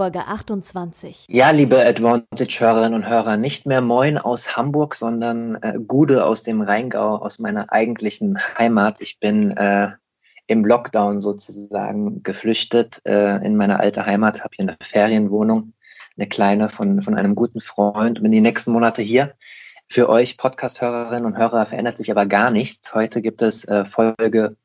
Folge 0.00 0.26
28. 0.26 1.26
Ja, 1.28 1.50
liebe 1.50 1.84
Advantage-Hörerinnen 1.84 2.94
und 2.94 3.06
Hörer, 3.06 3.36
nicht 3.36 3.66
mehr 3.66 3.82
Moin 3.82 4.16
aus 4.16 4.56
Hamburg, 4.56 4.94
sondern 4.94 5.56
äh, 5.56 5.74
Gude 5.86 6.24
aus 6.24 6.42
dem 6.42 6.62
Rheingau, 6.62 7.16
aus 7.16 7.38
meiner 7.38 7.70
eigentlichen 7.70 8.38
Heimat. 8.58 9.02
Ich 9.02 9.20
bin 9.20 9.50
äh, 9.58 9.90
im 10.46 10.64
Lockdown 10.64 11.20
sozusagen 11.20 12.22
geflüchtet 12.22 13.02
äh, 13.04 13.44
in 13.44 13.58
meine 13.58 13.78
alte 13.78 14.06
Heimat, 14.06 14.42
habe 14.42 14.56
hier 14.56 14.68
eine 14.68 14.78
Ferienwohnung, 14.82 15.74
eine 16.16 16.26
kleine 16.26 16.70
von, 16.70 17.02
von 17.02 17.14
einem 17.14 17.34
guten 17.34 17.60
Freund 17.60 18.20
und 18.20 18.22
bin 18.22 18.32
die 18.32 18.40
nächsten 18.40 18.72
Monate 18.72 19.02
hier. 19.02 19.34
Für 19.86 20.08
euch 20.08 20.38
Podcast-Hörerinnen 20.38 21.26
und 21.26 21.36
Hörer 21.36 21.66
verändert 21.66 21.98
sich 21.98 22.10
aber 22.10 22.24
gar 22.24 22.50
nichts. 22.50 22.94
Heute 22.94 23.20
gibt 23.20 23.42
es 23.42 23.66
äh, 23.66 23.84
Folge 23.84 24.56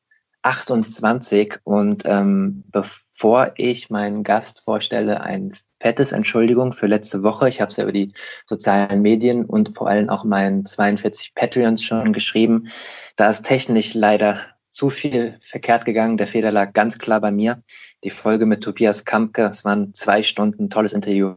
28 0.46 1.58
und 1.64 2.04
ähm, 2.06 2.62
bevor 2.68 3.52
ich 3.56 3.90
meinen 3.90 4.22
Gast 4.22 4.60
vorstelle, 4.60 5.20
ein 5.20 5.54
fettes 5.80 6.12
Entschuldigung 6.12 6.72
für 6.72 6.86
letzte 6.86 7.22
Woche. 7.22 7.48
Ich 7.48 7.60
habe 7.60 7.70
es 7.70 7.76
ja 7.76 7.82
über 7.82 7.92
die 7.92 8.12
sozialen 8.46 9.02
Medien 9.02 9.44
und 9.44 9.76
vor 9.76 9.88
allem 9.88 10.08
auch 10.08 10.24
meinen 10.24 10.64
42 10.64 11.34
Patreons 11.34 11.82
schon 11.82 12.12
geschrieben. 12.12 12.68
Da 13.16 13.28
ist 13.28 13.44
technisch 13.44 13.94
leider 13.94 14.38
zu 14.70 14.88
viel 14.88 15.38
verkehrt 15.42 15.84
gegangen. 15.84 16.16
Der 16.16 16.28
Fehler 16.28 16.52
lag 16.52 16.72
ganz 16.72 16.98
klar 16.98 17.20
bei 17.20 17.32
mir. 17.32 17.62
Die 18.04 18.10
Folge 18.10 18.46
mit 18.46 18.62
Tobias 18.62 19.04
Kampke, 19.04 19.46
es 19.46 19.64
waren 19.64 19.94
zwei 19.94 20.22
Stunden, 20.22 20.70
tolles 20.70 20.92
Interview, 20.92 21.34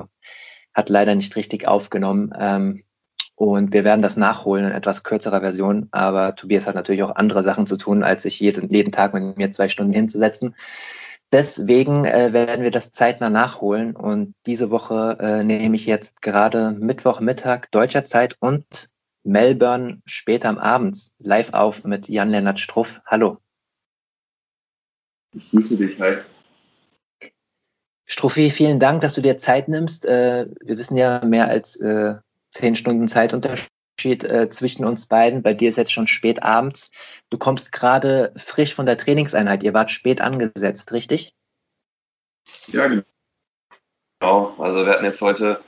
hat 0.73 0.89
leider 0.89 1.15
nicht 1.15 1.35
richtig 1.35 1.67
aufgenommen. 1.67 2.31
Ähm, 2.39 2.83
und 3.39 3.71
wir 3.71 3.85
werden 3.85 4.01
das 4.01 4.17
nachholen 4.17 4.65
in 4.65 4.71
etwas 4.73 5.03
kürzerer 5.03 5.39
Version. 5.39 5.87
Aber 5.91 6.35
Tobias 6.35 6.67
hat 6.67 6.75
natürlich 6.75 7.03
auch 7.03 7.15
andere 7.15 7.41
Sachen 7.41 7.67
zu 7.67 7.77
tun, 7.77 8.03
als 8.03 8.23
sich 8.23 8.37
jeden, 8.41 8.69
jeden 8.69 8.91
Tag 8.91 9.13
mit 9.13 9.37
mir 9.37 9.49
zwei 9.51 9.69
Stunden 9.69 9.93
hinzusetzen. 9.93 10.55
Deswegen 11.31 12.03
äh, 12.03 12.33
werden 12.33 12.63
wir 12.63 12.71
das 12.71 12.91
zeitnah 12.91 13.29
nachholen 13.29 13.95
und 13.95 14.33
diese 14.45 14.71
Woche 14.71 15.17
äh, 15.21 15.43
nehme 15.45 15.77
ich 15.77 15.85
jetzt 15.85 16.21
gerade 16.21 16.71
Mittwochmittag 16.71 17.67
deutscher 17.71 18.03
Zeit 18.03 18.35
und 18.41 18.89
Melbourne 19.23 20.01
später 20.03 20.49
am 20.49 20.57
Abend 20.57 20.99
live 21.19 21.53
auf 21.53 21.85
mit 21.85 22.09
Jan-Lennart 22.09 22.59
Struff. 22.59 22.99
Hallo. 23.05 23.37
Ich 25.33 25.49
grüße 25.51 25.77
dich, 25.77 25.97
hi. 26.01 26.17
Struffi, 28.05 28.51
vielen 28.51 28.81
Dank, 28.81 28.99
dass 28.99 29.13
du 29.13 29.21
dir 29.21 29.37
Zeit 29.37 29.69
nimmst. 29.69 30.05
Äh, 30.05 30.47
wir 30.59 30.77
wissen 30.77 30.97
ja 30.97 31.23
mehr 31.23 31.47
als 31.47 31.77
äh, 31.77 32.15
zehn 32.51 32.75
Stunden 32.75 33.07
Zeitunterschied 33.07 33.69
Unterschied 33.99 34.23
äh, 34.23 34.49
zwischen 34.49 34.85
uns 34.85 35.07
beiden. 35.07 35.43
Bei 35.43 35.53
dir 35.53 35.69
ist 35.69 35.77
jetzt 35.77 35.91
schon 35.91 36.07
spät 36.07 36.43
abends. 36.43 36.91
Du 37.29 37.37
kommst 37.37 37.71
gerade 37.71 38.33
frisch 38.37 38.73
von 38.73 38.85
der 38.85 38.97
Trainingseinheit. 38.97 39.63
Ihr 39.63 39.73
wart 39.73 39.91
spät 39.91 40.21
angesetzt, 40.21 40.91
richtig? 40.93 41.33
Ja, 42.67 42.87
genau. 42.87 43.03
Also 44.57 44.85
wir 44.85 44.93
hatten 44.93 45.05
jetzt 45.05 45.21
heute 45.21 45.59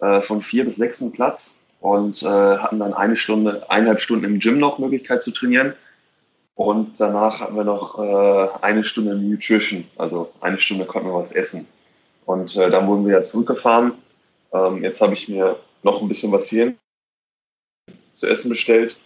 äh, 0.00 0.20
von 0.22 0.42
vier 0.42 0.64
bis 0.64 0.76
sechs 0.76 1.00
einen 1.00 1.12
Platz 1.12 1.58
und 1.80 2.22
äh, 2.22 2.26
hatten 2.26 2.78
dann 2.78 2.94
eine 2.94 3.16
Stunde, 3.16 3.68
eineinhalb 3.70 4.00
Stunden 4.00 4.24
im 4.24 4.38
Gym 4.38 4.58
noch 4.58 4.78
Möglichkeit 4.78 5.22
zu 5.22 5.30
trainieren. 5.30 5.74
Und 6.54 7.00
danach 7.00 7.40
hatten 7.40 7.56
wir 7.56 7.64
noch 7.64 7.98
äh, 7.98 8.48
eine 8.62 8.84
Stunde 8.84 9.14
Nutrition, 9.14 9.86
also 9.96 10.30
eine 10.40 10.58
Stunde 10.58 10.84
konnten 10.84 11.08
wir 11.08 11.14
was 11.14 11.32
essen. 11.32 11.66
Und 12.26 12.56
äh, 12.56 12.68
dann 12.70 12.86
wurden 12.86 13.06
wir 13.06 13.14
ja 13.14 13.22
zurückgefahren. 13.22 13.94
Ähm, 14.52 14.82
jetzt 14.82 15.00
habe 15.00 15.14
ich 15.14 15.28
mir 15.28 15.56
noch 15.82 16.00
ein 16.00 16.08
bisschen 16.08 16.32
was 16.32 16.48
hier 16.48 16.74
zu 18.14 18.26
essen 18.26 18.50
bestellt, 18.50 18.98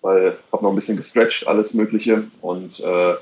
weil 0.00 0.38
habe 0.50 0.62
noch 0.62 0.70
ein 0.70 0.76
bisschen 0.76 0.96
gestretched, 0.96 1.46
alles 1.46 1.74
Mögliche. 1.74 2.24
Und 2.40 2.80
äh, 2.80 3.14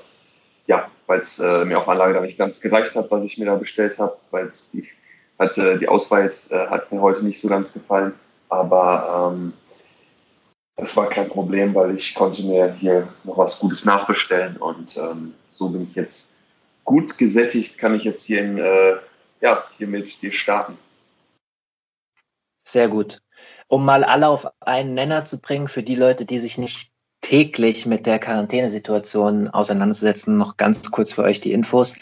ja, 0.66 0.90
weil 1.06 1.20
es 1.20 1.38
äh, 1.38 1.64
mir 1.64 1.78
auf 1.78 1.88
Anlage 1.88 2.14
da 2.14 2.20
nicht 2.20 2.38
ganz 2.38 2.60
gereicht 2.60 2.94
hat, 2.94 3.10
was 3.10 3.24
ich 3.24 3.38
mir 3.38 3.46
da 3.46 3.56
bestellt 3.56 3.98
habe, 3.98 4.16
weil 4.30 4.46
es 4.46 4.70
die, 4.70 4.88
hat, 5.38 5.58
äh, 5.58 5.78
die 5.78 5.88
Auswahl 5.88 6.24
jetzt, 6.24 6.52
äh, 6.52 6.66
hat 6.68 6.92
mir 6.92 7.00
heute 7.00 7.24
nicht 7.24 7.40
so 7.40 7.48
ganz 7.48 7.72
gefallen. 7.72 8.14
Aber 8.48 9.32
ähm, 9.32 9.52
das 10.76 10.96
war 10.96 11.08
kein 11.08 11.28
Problem, 11.28 11.74
weil 11.74 11.94
ich 11.94 12.14
konnte 12.14 12.42
mir 12.44 12.72
hier 12.74 13.08
noch 13.24 13.36
was 13.36 13.58
Gutes 13.58 13.84
nachbestellen 13.84 14.56
und 14.56 14.96
ähm, 14.96 15.34
so 15.52 15.68
bin 15.68 15.82
ich 15.82 15.94
jetzt 15.94 16.34
gut 16.84 17.18
gesättigt, 17.18 17.76
kann 17.76 17.94
ich 17.94 18.04
jetzt 18.04 18.24
hier, 18.24 18.40
in, 18.42 18.58
äh, 18.58 18.96
ja, 19.40 19.62
hier 19.76 19.86
mit 19.86 20.22
dir 20.22 20.32
starten. 20.32 20.78
Sehr 22.70 22.88
gut 22.88 23.20
um 23.70 23.84
mal 23.84 24.04
alle 24.04 24.28
auf 24.28 24.48
einen 24.60 24.94
Nenner 24.94 25.24
zu 25.24 25.38
bringen, 25.40 25.68
für 25.68 25.84
die 25.84 25.94
Leute, 25.94 26.26
die 26.26 26.40
sich 26.40 26.58
nicht 26.58 26.90
täglich 27.20 27.86
mit 27.86 28.04
der 28.04 28.18
Quarantänesituation 28.18 29.48
auseinandersetzen, 29.48 30.36
noch 30.36 30.56
ganz 30.56 30.90
kurz 30.90 31.12
für 31.12 31.22
euch 31.22 31.40
die 31.40 31.52
Infos. 31.52 31.94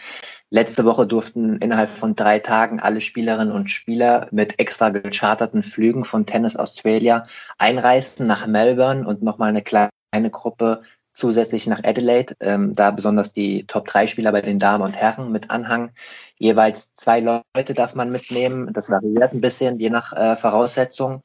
Letzte 0.50 0.86
Woche 0.86 1.06
durften 1.06 1.58
innerhalb 1.58 1.90
von 1.90 2.16
drei 2.16 2.38
Tagen 2.38 2.80
alle 2.80 3.02
Spielerinnen 3.02 3.52
und 3.52 3.70
Spieler 3.70 4.28
mit 4.30 4.58
extra 4.58 4.88
gecharterten 4.88 5.62
Flügen 5.62 6.06
von 6.06 6.24
Tennis 6.24 6.56
Australia 6.56 7.22
einreisen 7.58 8.26
nach 8.26 8.46
Melbourne 8.46 9.06
und 9.06 9.22
nochmal 9.22 9.50
eine 9.50 9.62
kleine 9.62 9.90
Gruppe 10.30 10.80
zusätzlich 11.18 11.66
nach 11.66 11.82
Adelaide, 11.82 12.34
ähm, 12.40 12.74
da 12.74 12.90
besonders 12.90 13.32
die 13.32 13.66
Top-3-Spieler 13.66 14.32
bei 14.32 14.40
den 14.40 14.58
Damen 14.58 14.84
und 14.84 14.94
Herren 14.94 15.32
mit 15.32 15.50
Anhang. 15.50 15.90
Jeweils 16.36 16.94
zwei 16.94 17.20
Leute 17.20 17.74
darf 17.74 17.94
man 17.94 18.10
mitnehmen. 18.10 18.72
Das 18.72 18.88
variiert 18.88 19.32
ein 19.32 19.40
bisschen, 19.40 19.78
je 19.80 19.90
nach 19.90 20.12
äh, 20.12 20.36
Voraussetzung. 20.36 21.22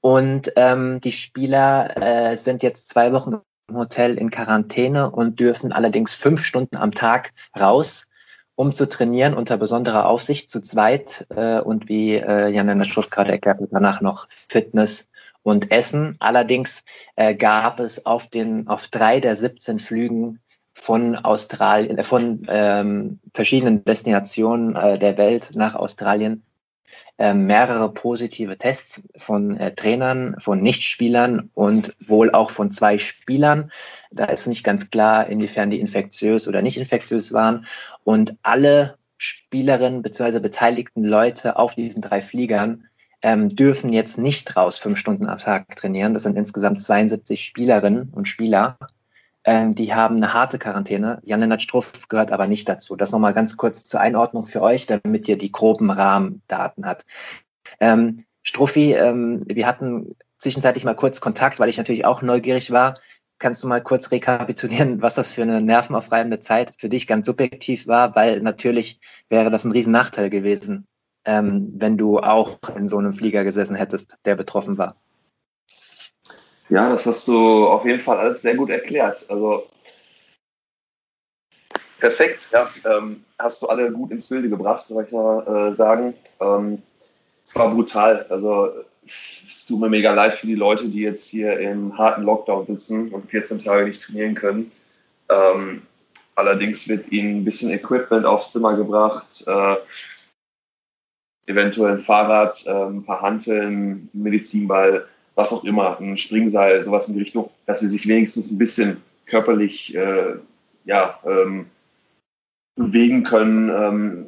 Und 0.00 0.52
ähm, 0.56 1.00
die 1.00 1.12
Spieler 1.12 1.96
äh, 1.96 2.36
sind 2.36 2.62
jetzt 2.62 2.88
zwei 2.88 3.12
Wochen 3.12 3.40
im 3.68 3.76
Hotel 3.76 4.16
in 4.16 4.30
Quarantäne 4.30 5.10
und 5.10 5.40
dürfen 5.40 5.72
allerdings 5.72 6.14
fünf 6.14 6.44
Stunden 6.44 6.76
am 6.76 6.92
Tag 6.92 7.32
raus, 7.58 8.06
um 8.54 8.72
zu 8.72 8.88
trainieren 8.88 9.34
unter 9.34 9.56
besonderer 9.56 10.06
Aufsicht 10.06 10.50
zu 10.50 10.60
zweit 10.60 11.26
äh, 11.34 11.58
und 11.60 11.88
wie 11.88 12.14
äh, 12.14 12.48
Jan 12.48 12.68
in 12.68 12.78
der 12.78 12.84
Schrift 12.84 13.10
gerade 13.10 13.32
erklärt 13.32 13.58
danach 13.70 14.00
noch 14.00 14.28
Fitness 14.48 15.08
und 15.42 15.70
Essen. 15.70 16.16
Allerdings 16.18 16.84
äh, 17.16 17.34
gab 17.34 17.80
es 17.80 18.04
auf 18.06 18.26
den 18.28 18.68
auf 18.68 18.88
drei 18.88 19.20
der 19.20 19.36
17 19.36 19.78
Flügen 19.78 20.40
von 20.74 21.16
Australien, 21.16 21.98
äh, 21.98 22.02
von 22.02 22.46
ähm, 22.48 23.20
verschiedenen 23.34 23.84
Destinationen 23.84 24.76
äh, 24.76 24.98
der 24.98 25.18
Welt 25.18 25.50
nach 25.54 25.74
Australien 25.74 26.42
äh, 27.18 27.34
mehrere 27.34 27.92
positive 27.92 28.56
Tests 28.58 29.02
von 29.16 29.56
äh, 29.58 29.74
Trainern, 29.74 30.36
von 30.38 30.62
Nichtspielern 30.62 31.50
und 31.54 31.94
wohl 32.00 32.30
auch 32.32 32.50
von 32.50 32.70
zwei 32.72 32.98
Spielern. 32.98 33.70
Da 34.10 34.24
ist 34.26 34.46
nicht 34.46 34.64
ganz 34.64 34.90
klar, 34.90 35.26
inwiefern 35.28 35.70
die 35.70 35.80
infektiös 35.80 36.48
oder 36.48 36.62
nicht 36.62 36.78
infektiös 36.78 37.32
waren. 37.32 37.66
Und 38.04 38.36
alle 38.42 38.96
Spielerinnen 39.18 40.02
bzw. 40.02 40.40
beteiligten 40.40 41.04
Leute 41.04 41.56
auf 41.56 41.74
diesen 41.74 42.02
drei 42.02 42.22
Fliegern 42.22 42.88
ähm, 43.22 43.48
dürfen 43.48 43.92
jetzt 43.92 44.18
nicht 44.18 44.56
raus 44.56 44.78
fünf 44.78 44.98
Stunden 44.98 45.28
am 45.28 45.38
Tag 45.38 45.76
trainieren. 45.76 46.14
Das 46.14 46.24
sind 46.24 46.36
insgesamt 46.36 46.80
72 46.80 47.44
Spielerinnen 47.44 48.10
und 48.10 48.28
Spieler. 48.28 48.78
Ähm, 49.44 49.74
die 49.74 49.94
haben 49.94 50.16
eine 50.16 50.34
harte 50.34 50.58
Quarantäne. 50.58 51.20
Jan-Lennart 51.24 51.62
Struff 51.62 52.08
gehört 52.08 52.32
aber 52.32 52.46
nicht 52.46 52.68
dazu. 52.68 52.96
Das 52.96 53.12
nochmal 53.12 53.34
ganz 53.34 53.56
kurz 53.56 53.84
zur 53.84 54.00
Einordnung 54.00 54.46
für 54.46 54.60
euch, 54.60 54.86
damit 54.86 55.28
ihr 55.28 55.38
die 55.38 55.52
groben 55.52 55.90
Rahmendaten 55.90 56.86
habt. 56.86 57.06
Ähm, 57.80 58.24
Struffi, 58.42 58.92
ähm, 58.94 59.40
wir 59.46 59.66
hatten 59.66 60.16
zwischenzeitlich 60.38 60.84
mal 60.84 60.94
kurz 60.94 61.20
Kontakt, 61.20 61.60
weil 61.60 61.68
ich 61.68 61.78
natürlich 61.78 62.04
auch 62.04 62.22
neugierig 62.22 62.70
war. 62.70 62.94
Kannst 63.38 63.62
du 63.62 63.68
mal 63.68 63.82
kurz 63.82 64.10
rekapitulieren, 64.10 65.02
was 65.02 65.14
das 65.16 65.32
für 65.32 65.42
eine 65.42 65.60
nervenaufreibende 65.60 66.40
Zeit 66.40 66.74
für 66.78 66.88
dich 66.88 67.06
ganz 67.06 67.26
subjektiv 67.26 67.86
war? 67.86 68.14
Weil 68.14 68.40
natürlich 68.40 69.00
wäre 69.28 69.50
das 69.50 69.64
ein 69.64 69.72
Riesennachteil 69.72 70.30
gewesen, 70.30 70.86
ähm, 71.24 71.72
wenn 71.76 71.96
du 71.96 72.18
auch 72.18 72.58
in 72.76 72.88
so 72.88 72.98
einem 72.98 73.12
Flieger 73.12 73.44
gesessen 73.44 73.76
hättest, 73.76 74.16
der 74.24 74.36
betroffen 74.36 74.78
war. 74.78 74.96
Ja, 76.68 76.88
das 76.88 77.06
hast 77.06 77.28
du 77.28 77.66
auf 77.66 77.84
jeden 77.84 78.00
Fall 78.00 78.18
alles 78.18 78.42
sehr 78.42 78.56
gut 78.56 78.70
erklärt. 78.70 79.26
Also 79.28 79.66
perfekt, 81.98 82.48
ja. 82.52 82.70
Ähm, 82.84 83.24
hast 83.38 83.62
du 83.62 83.66
alle 83.66 83.92
gut 83.92 84.10
ins 84.10 84.28
Bilde 84.28 84.48
gebracht, 84.48 84.86
soll 84.86 85.04
ich 85.04 85.12
mal 85.12 85.70
äh, 85.72 85.74
sagen. 85.74 86.14
Ähm, 86.40 86.82
es 87.44 87.54
war 87.56 87.70
brutal. 87.74 88.26
Also 88.28 88.70
es 89.04 89.66
tut 89.66 89.80
mir 89.80 89.88
mega 89.88 90.12
leid 90.14 90.34
für 90.34 90.46
die 90.46 90.54
Leute, 90.54 90.88
die 90.88 91.00
jetzt 91.00 91.28
hier 91.28 91.58
im 91.58 91.96
harten 91.98 92.22
Lockdown 92.22 92.64
sitzen 92.64 93.12
und 93.12 93.30
14 93.30 93.58
Tage 93.58 93.84
nicht 93.84 94.02
trainieren 94.02 94.34
können. 94.34 94.72
Ähm, 95.28 95.82
allerdings 96.36 96.88
wird 96.88 97.10
ihnen 97.10 97.38
ein 97.38 97.44
bisschen 97.44 97.70
Equipment 97.70 98.24
aufs 98.24 98.52
Zimmer 98.52 98.76
gebracht. 98.76 99.44
Äh, 99.46 99.76
eventuell 101.46 101.92
ein 101.92 102.00
Fahrrad, 102.00 102.64
ähm, 102.66 102.98
ein 102.98 103.04
paar 103.04 103.20
Hanteln, 103.20 104.08
Medizinball, 104.12 105.06
was 105.34 105.52
auch 105.52 105.64
immer, 105.64 105.98
ein 105.98 106.16
Springseil, 106.16 106.84
sowas 106.84 107.08
in 107.08 107.14
die 107.14 107.22
Richtung, 107.22 107.50
dass 107.66 107.80
sie 107.80 107.88
sich 107.88 108.06
wenigstens 108.06 108.50
ein 108.50 108.58
bisschen 108.58 109.02
körperlich 109.26 109.94
äh, 109.94 110.36
ja, 110.84 111.18
ähm, 111.24 111.66
bewegen 112.76 113.22
können. 113.24 113.70
Ähm, 113.70 114.26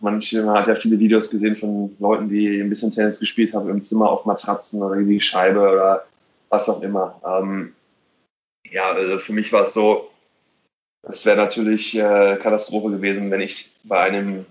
manche, 0.00 0.42
man 0.42 0.58
hat 0.58 0.68
ja 0.68 0.74
viele 0.74 0.98
Videos 0.98 1.30
gesehen 1.30 1.56
von 1.56 1.94
Leuten, 1.98 2.28
die 2.28 2.60
ein 2.60 2.70
bisschen 2.70 2.90
Tennis 2.90 3.20
gespielt 3.20 3.52
haben 3.54 3.68
im 3.68 3.82
Zimmer 3.82 4.10
auf 4.10 4.24
Matratzen 4.24 4.82
oder 4.82 4.96
die 4.96 5.20
Scheibe 5.20 5.60
oder 5.60 6.06
was 6.48 6.68
auch 6.68 6.82
immer. 6.82 7.20
Ähm, 7.26 7.74
ja, 8.70 8.90
also 8.92 9.18
für 9.18 9.32
mich 9.32 9.52
war 9.52 9.64
es 9.64 9.74
so, 9.74 10.10
es 11.02 11.24
wäre 11.24 11.36
natürlich 11.36 11.96
äh, 11.96 12.36
Katastrophe 12.36 12.90
gewesen, 12.90 13.30
wenn 13.30 13.40
ich 13.40 13.72
bei 13.84 14.00
einem 14.00 14.44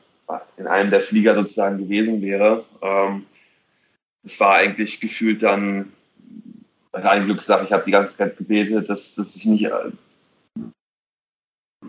in 0.57 0.68
einem 0.68 0.89
der 0.89 1.01
Flieger 1.01 1.36
sozusagen 1.36 1.77
gewesen 1.77 2.22
wäre. 2.22 2.66
Ähm, 2.81 3.25
es 4.24 4.39
war 4.39 4.56
eigentlich 4.56 5.00
gefühlt 5.00 5.44
dann 5.44 5.94
rein 6.94 7.25
Glückssache. 7.25 7.66
Ich 7.66 7.72
habe 7.72 7.86
die 7.86 7.92
ganze 7.92 8.18
Zeit 8.18 8.38
gebetet, 8.38 8.89
dass, 8.89 9.16
dass 9.16 9.36
ich 9.36 9.45
nicht, 9.45 9.66
äh, 9.66 9.92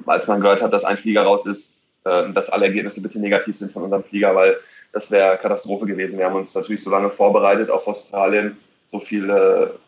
als 0.05 0.27
man 0.27 0.41
gehört 0.41 0.62
hat, 0.62 0.73
dass 0.73 0.85
ein 0.85 0.99
Flieger 0.99 1.23
raus 1.23 1.47
ist, 1.47 1.73
äh, 2.05 2.31
dass 2.33 2.50
alle 2.50 2.67
Ergebnisse 2.67 3.00
bitte 3.00 3.19
negativ 3.19 3.59
sind 3.59 3.73
von 3.73 3.85
unserem 3.85 4.05
Flieger, 4.05 4.35
weil 4.35 4.56
das 4.93 5.11
wäre 5.11 5.39
Katastrophe 5.39 5.87
gewesen. 5.87 6.19
Wir 6.19 6.27
haben 6.27 6.37
uns 6.37 6.55
natürlich 6.55 6.82
so 6.82 6.91
lange 6.91 7.11
vorbereitet 7.11 7.71
auf 7.71 7.87
Australien, 7.87 8.56
so 8.89 9.00
viele, 9.00 9.79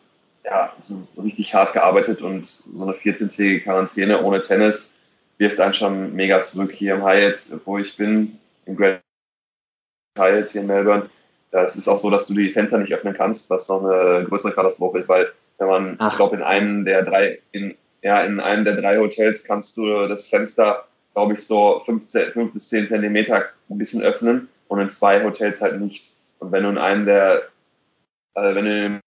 ja, 0.43 0.73
es 0.77 0.89
ist 0.89 1.17
richtig 1.17 1.53
hart 1.53 1.73
gearbeitet 1.73 2.21
und 2.21 2.45
so 2.45 2.83
eine 2.83 2.93
14-tägige 2.93 3.63
Quarantäne 3.63 4.21
ohne 4.21 4.41
Tennis 4.41 4.95
wirft 5.39 5.59
einen 5.59 5.73
schon 5.73 6.15
mega 6.15 6.41
zurück 6.41 6.71
hier 6.71 6.95
im 6.95 7.03
Hyatt, 7.03 7.39
wo 7.65 7.77
ich 7.77 7.97
bin, 7.97 8.37
im 8.65 8.75
Grand 8.75 9.01
Hyatt 10.17 10.49
hier 10.49 10.61
in 10.61 10.67
Melbourne. 10.67 11.09
Ist 11.51 11.75
es 11.75 11.87
auch 11.87 11.99
so, 11.99 12.11
dass 12.11 12.27
du 12.27 12.35
die 12.35 12.51
Fenster 12.51 12.77
nicht 12.77 12.93
öffnen 12.93 13.15
kannst, 13.15 13.49
was 13.49 13.67
noch 13.69 13.83
eine 13.83 14.25
größere 14.25 14.53
Katastrophe 14.53 14.99
ist, 14.99 15.09
weil 15.09 15.31
wenn 15.57 15.67
man, 15.67 15.95
Ach. 15.97 16.11
ich 16.11 16.17
glaube, 16.17 16.35
in 16.35 16.43
einem 16.43 16.85
der 16.85 17.03
drei, 17.03 17.39
in, 17.51 17.75
ja, 18.03 18.21
in 18.23 18.39
einem 18.39 18.63
der 18.63 18.75
drei 18.75 18.99
Hotels 18.99 19.43
kannst 19.43 19.75
du 19.75 20.07
das 20.07 20.27
Fenster 20.27 20.85
glaube 21.13 21.33
ich, 21.33 21.45
so 21.45 21.81
15, 21.81 22.31
5 22.31 22.53
bis 22.53 22.69
10 22.69 22.87
Zentimeter 22.87 23.49
ein 23.69 23.77
bisschen 23.77 24.01
öffnen 24.01 24.47
und 24.67 24.79
in 24.79 24.89
zwei 24.89 25.23
Hotels 25.23 25.61
halt 25.61 25.79
nicht. 25.79 26.15
Und 26.39 26.51
wenn 26.51 26.63
du 26.63 26.69
in 26.69 26.77
einem 26.77 27.05
der, 27.05 27.49
also 28.35 28.55
wenn 28.55 28.65
du 28.65 28.85
in 28.85 28.99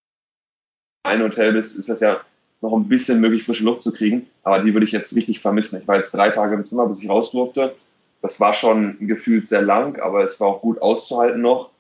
einem 1.05 1.23
Hotel 1.25 1.53
bist, 1.53 1.79
ist 1.79 1.89
das 1.89 2.01
ja 2.01 2.21
noch 2.63 2.73
ein 2.73 2.89
bisschen 2.89 3.21
möglich, 3.21 3.45
frische 3.45 3.65
Luft 3.65 3.83
zu 3.83 3.93
kriegen. 3.93 4.27
Aber 4.45 4.61
die 4.61 4.73
würde 4.73 4.87
ich 4.87 4.93
jetzt 4.93 5.15
richtig 5.15 5.41
vermissen. 5.41 5.81
Ich 5.81 5.89
war 5.89 5.97
jetzt 5.97 6.15
drei 6.15 6.31
Tage 6.31 6.55
im 6.55 6.65
Zimmer, 6.65 6.87
bis 6.87 7.03
ich 7.03 7.09
raus 7.09 7.33
durfte. 7.33 7.75
Das 8.23 8.39
war 8.39 8.55
schon 8.55 8.97
gefühlt 9.01 9.49
sehr 9.49 9.63
lang, 9.63 10.01
aber 10.01 10.23
es 10.23 10.39
war 10.41 10.49
auch 10.49 10.63
gut 10.63 10.81
auszuhalten 10.81 11.43
noch. 11.43 11.71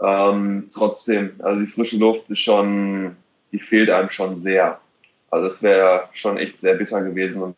Ähm, 0.00 0.68
trotzdem, 0.72 1.32
also 1.40 1.60
die 1.60 1.66
frische 1.66 1.98
Luft 1.98 2.28
ist 2.30 2.40
schon, 2.40 3.16
die 3.50 3.58
fehlt 3.58 3.90
einem 3.90 4.10
schon 4.10 4.38
sehr. 4.38 4.78
Also 5.30 5.48
es 5.48 5.62
wäre 5.62 6.08
schon 6.12 6.36
echt 6.36 6.60
sehr 6.60 6.74
bitter 6.74 7.02
gewesen 7.02 7.42
und 7.42 7.56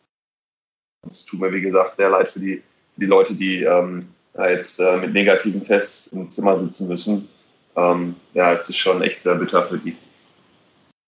es 1.09 1.25
tut 1.25 1.41
mir, 1.41 1.51
wie 1.51 1.61
gesagt, 1.61 1.97
sehr 1.97 2.09
leid 2.09 2.29
für 2.29 2.39
die, 2.39 2.63
für 2.93 3.01
die 3.01 3.07
Leute, 3.07 3.35
die 3.35 3.63
ähm, 3.63 4.07
jetzt 4.37 4.79
äh, 4.79 4.97
mit 4.97 5.13
negativen 5.13 5.63
Tests 5.63 6.07
im 6.07 6.29
Zimmer 6.29 6.57
sitzen 6.59 6.87
müssen. 6.87 7.27
Ähm, 7.75 8.15
ja, 8.33 8.53
es 8.53 8.69
ist 8.69 8.77
schon 8.77 9.01
echt 9.01 9.21
sehr 9.21 9.35
bitter 9.35 9.63
für 9.63 9.77
die. 9.77 9.97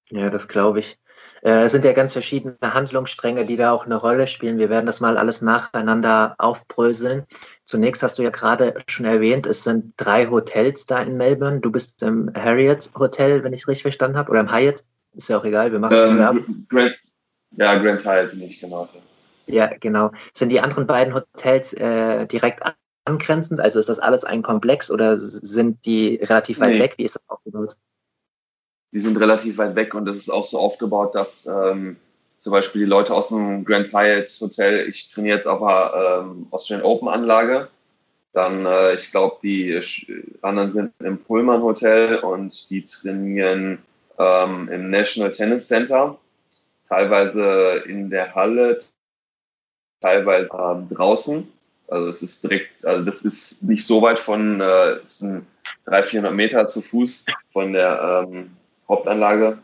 Ja, 0.09 0.29
das 0.29 0.47
glaube 0.47 0.79
ich. 0.79 0.97
Äh, 1.45 1.65
es 1.65 1.73
sind 1.73 1.85
ja 1.85 1.93
ganz 1.93 2.13
verschiedene 2.13 2.57
Handlungsstränge, 2.61 3.45
die 3.45 3.55
da 3.55 3.71
auch 3.71 3.85
eine 3.85 3.95
Rolle 3.95 4.25
spielen. 4.25 4.57
Wir 4.57 4.71
werden 4.71 4.87
das 4.87 4.99
mal 4.99 5.15
alles 5.15 5.43
nacheinander 5.43 6.33
aufbröseln. 6.39 7.23
Zunächst 7.65 8.01
hast 8.01 8.17
du 8.17 8.23
ja 8.23 8.31
gerade 8.31 8.73
schon 8.87 9.05
erwähnt, 9.05 9.45
es 9.45 9.63
sind 9.63 9.93
drei 9.97 10.25
Hotels 10.27 10.87
da 10.87 11.03
in 11.03 11.17
Melbourne. 11.17 11.61
Du 11.61 11.71
bist 11.71 12.01
im 12.01 12.31
Harriet 12.35 12.89
Hotel, 12.97 13.43
wenn 13.43 13.53
ich 13.53 13.61
es 13.61 13.67
richtig 13.67 13.83
verstanden 13.83 14.17
habe, 14.17 14.31
oder 14.31 14.39
im 14.39 14.51
Hyatt. 14.51 14.83
Ist 15.13 15.29
ja 15.29 15.37
auch 15.37 15.45
egal, 15.45 15.71
wir 15.71 15.77
machen 15.77 15.95
ähm, 16.19 16.65
Grand, 16.67 16.95
Ja, 17.51 17.77
Grand 17.77 18.03
Hyatt 18.03 18.31
bin 18.31 18.41
ich 18.41 18.59
genau. 18.59 18.89
Ja, 19.45 19.69
genau. 19.79 20.11
Sind 20.33 20.49
die 20.49 20.59
anderen 20.59 20.87
beiden 20.87 21.13
Hotels 21.13 21.73
äh, 21.73 22.25
direkt 22.25 22.63
angrenzend? 23.05 23.61
Also 23.61 23.79
ist 23.79 23.89
das 23.89 23.99
alles 23.99 24.23
ein 24.23 24.41
Komplex 24.41 24.89
oder 24.89 25.19
sind 25.19 25.85
die 25.85 26.15
relativ 26.23 26.59
weit 26.59 26.73
nee. 26.73 26.79
weg? 26.79 26.95
Wie 26.97 27.03
ist 27.03 27.15
das 27.15 27.29
aufgebaut? 27.29 27.77
Die 28.95 29.01
sind 29.01 29.19
relativ 29.19 29.57
weit 29.57 29.75
weg 29.75 29.93
und 29.93 30.05
das 30.05 30.15
ist 30.15 30.29
auch 30.29 30.45
so 30.45 30.57
aufgebaut, 30.57 31.13
dass 31.15 31.45
ähm, 31.47 31.97
zum 32.39 32.53
Beispiel 32.53 32.83
die 32.83 32.89
Leute 32.89 33.13
aus 33.13 33.27
dem 33.27 33.65
Grand 33.65 33.91
Hyatt 33.91 34.31
Hotel, 34.39 34.87
ich 34.87 35.09
trainiere 35.09 35.35
jetzt 35.35 35.47
auf 35.47 35.61
einer 35.61 36.21
ähm, 36.23 36.47
Australian 36.51 36.85
Open 36.85 37.09
Anlage, 37.09 37.67
dann, 38.31 38.65
äh, 38.65 38.93
ich 38.93 39.11
glaube, 39.11 39.35
die 39.43 39.81
anderen 40.41 40.71
sind 40.71 40.93
im 40.99 41.17
Pullman 41.17 41.61
Hotel 41.61 42.19
und 42.19 42.69
die 42.69 42.85
trainieren 42.85 43.79
ähm, 44.17 44.69
im 44.71 44.89
National 44.89 45.33
Tennis 45.33 45.67
Center, 45.67 46.17
teilweise 46.87 47.83
in 47.89 48.09
der 48.09 48.33
Halle, 48.33 48.79
teilweise 49.99 50.49
ähm, 50.57 50.87
draußen. 50.89 51.45
Also 51.89 52.07
es 52.07 52.21
ist 52.21 52.45
direkt, 52.45 52.85
also 52.85 53.03
das 53.03 53.25
ist 53.25 53.61
nicht 53.61 53.85
so 53.85 54.01
weit 54.01 54.19
von, 54.19 54.61
äh, 54.61 54.91
es 55.03 55.19
sind 55.19 55.45
300, 55.83 56.05
400 56.05 56.33
Meter 56.33 56.67
zu 56.67 56.81
Fuß 56.81 57.25
von 57.51 57.73
der 57.73 58.25
ähm, 58.25 58.51
Hauptanlage. 58.87 59.57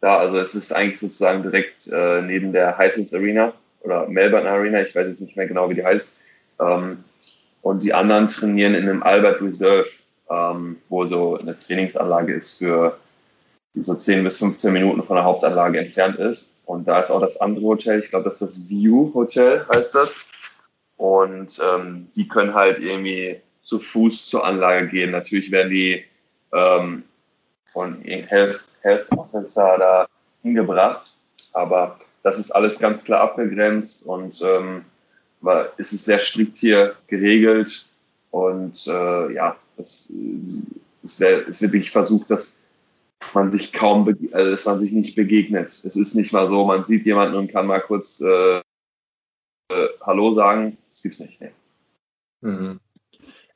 Da, 0.00 0.18
also 0.18 0.38
es 0.38 0.54
ist 0.54 0.72
eigentlich 0.72 1.00
sozusagen 1.00 1.42
direkt 1.42 1.88
äh, 1.88 2.22
neben 2.22 2.52
der 2.52 2.78
Hisense 2.78 3.16
Arena 3.16 3.52
oder 3.82 4.08
Melbourne 4.08 4.48
Arena, 4.48 4.80
ich 4.82 4.94
weiß 4.94 5.06
jetzt 5.06 5.20
nicht 5.20 5.36
mehr 5.36 5.46
genau, 5.46 5.68
wie 5.68 5.74
die 5.74 5.84
heißt. 5.84 6.12
Ähm, 6.60 7.04
und 7.62 7.82
die 7.82 7.92
anderen 7.92 8.28
trainieren 8.28 8.74
in 8.74 8.88
einem 8.88 9.02
Albert 9.02 9.42
Reserve, 9.42 9.88
ähm, 10.30 10.76
wo 10.88 11.06
so 11.06 11.36
eine 11.36 11.56
Trainingsanlage 11.58 12.34
ist 12.34 12.58
für 12.58 12.96
die 13.74 13.82
so 13.82 13.94
10 13.94 14.24
bis 14.24 14.38
15 14.38 14.72
Minuten 14.72 15.02
von 15.02 15.16
der 15.16 15.24
Hauptanlage 15.24 15.78
entfernt 15.78 16.16
ist. 16.16 16.54
Und 16.64 16.88
da 16.88 17.00
ist 17.00 17.10
auch 17.10 17.20
das 17.20 17.40
andere 17.40 17.66
Hotel, 17.66 18.00
ich 18.00 18.10
glaube, 18.10 18.24
das 18.24 18.40
ist 18.40 18.42
das 18.42 18.68
View 18.68 19.12
Hotel, 19.14 19.66
heißt 19.74 19.94
das. 19.94 20.28
Und 20.96 21.60
ähm, 21.74 22.08
die 22.16 22.28
können 22.28 22.54
halt 22.54 22.78
irgendwie 22.78 23.40
zu 23.62 23.78
Fuß 23.78 24.26
zur 24.26 24.44
Anlage 24.44 24.88
gehen. 24.88 25.10
Natürlich 25.10 25.50
werden 25.50 25.70
die 25.70 26.04
ähm, 26.52 27.04
von 27.72 28.02
Health, 28.02 28.64
Health 28.82 29.06
Officer 29.16 29.78
da 29.78 30.08
hingebracht, 30.42 31.16
aber 31.52 31.98
das 32.22 32.38
ist 32.38 32.50
alles 32.50 32.78
ganz 32.78 33.04
klar 33.04 33.20
abgegrenzt 33.20 34.06
und 34.06 34.40
ähm, 34.42 34.84
es 35.78 35.92
ist 35.92 36.04
sehr 36.04 36.18
strikt 36.18 36.58
hier 36.58 36.96
geregelt. 37.06 37.86
Und 38.30 38.86
äh, 38.86 39.32
ja, 39.32 39.56
es, 39.76 40.12
es, 41.02 41.18
wär, 41.18 41.48
es 41.48 41.60
wird 41.60 41.72
wirklich 41.72 41.90
versucht, 41.90 42.30
das 42.30 42.56
man 43.34 43.50
sich 43.50 43.72
kaum, 43.72 44.08
also 44.32 44.50
dass 44.50 44.64
man 44.64 44.80
sich 44.80 44.92
nicht 44.92 45.14
begegnet. 45.14 45.68
Es 45.68 45.96
ist 45.96 46.14
nicht 46.14 46.32
mal 46.32 46.46
so, 46.46 46.64
man 46.64 46.84
sieht 46.84 47.04
jemanden 47.04 47.36
und 47.36 47.52
kann 47.52 47.66
mal 47.66 47.80
kurz 47.80 48.20
äh, 48.20 48.58
äh, 48.58 49.88
Hallo 50.02 50.32
sagen. 50.32 50.78
Das 50.90 51.02
gibt's 51.02 51.20
nicht. 51.20 51.40
Nee. 51.40 51.52
Mhm. 52.40 52.80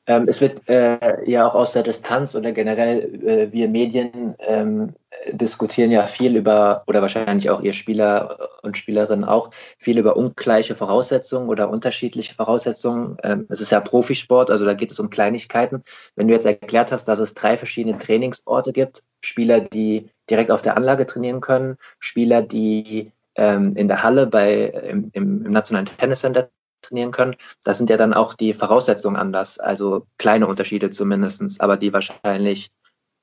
Ähm, 0.07 0.25
es 0.27 0.39
wird 0.39 0.67
äh, 0.69 1.29
ja 1.29 1.47
auch 1.47 1.55
aus 1.55 1.71
der 1.71 1.83
Distanz 1.83 2.35
oder 2.35 2.51
generell 2.51 2.99
äh, 3.25 3.51
wir 3.51 3.67
Medien 3.67 4.35
ähm, 4.39 4.93
diskutieren 5.31 5.89
ja 5.89 6.05
viel 6.05 6.35
über, 6.35 6.83
oder 6.87 7.01
wahrscheinlich 7.01 7.49
auch 7.49 7.61
ihr 7.61 7.73
Spieler 7.73 8.49
und 8.61 8.77
Spielerinnen 8.77 9.25
auch, 9.25 9.49
viel 9.79 9.97
über 9.97 10.15
ungleiche 10.15 10.75
Voraussetzungen 10.75 11.49
oder 11.49 11.69
unterschiedliche 11.69 12.35
Voraussetzungen. 12.35 13.17
Ähm, 13.23 13.47
es 13.49 13.61
ist 13.61 13.71
ja 13.71 13.79
Profisport, 13.79 14.51
also 14.51 14.65
da 14.65 14.73
geht 14.73 14.91
es 14.91 14.99
um 14.99 15.09
Kleinigkeiten. 15.09 15.83
Wenn 16.15 16.27
du 16.27 16.33
jetzt 16.33 16.45
erklärt 16.45 16.91
hast, 16.91 17.05
dass 17.05 17.19
es 17.19 17.33
drei 17.33 17.57
verschiedene 17.57 17.97
Trainingsorte 17.97 18.73
gibt, 18.73 19.03
Spieler, 19.21 19.59
die 19.59 20.09
direkt 20.29 20.51
auf 20.51 20.61
der 20.61 20.77
Anlage 20.77 21.07
trainieren 21.07 21.41
können, 21.41 21.77
Spieler, 21.99 22.43
die 22.43 23.11
ähm, 23.35 23.75
in 23.75 23.87
der 23.87 24.03
Halle 24.03 24.27
bei, 24.27 24.65
im, 24.65 25.09
im, 25.13 25.45
im 25.45 25.51
Nationalen 25.51 25.87
Tenniscenter 25.97 26.49
trainieren 26.81 27.11
können. 27.11 27.35
Das 27.63 27.77
sind 27.77 27.89
ja 27.89 27.97
dann 27.97 28.13
auch 28.13 28.33
die 28.33 28.53
Voraussetzungen 28.53 29.15
anders, 29.15 29.59
also 29.59 30.07
kleine 30.17 30.47
Unterschiede 30.47 30.89
zumindest, 30.89 31.61
aber 31.61 31.77
die 31.77 31.93
wahrscheinlich 31.93 32.71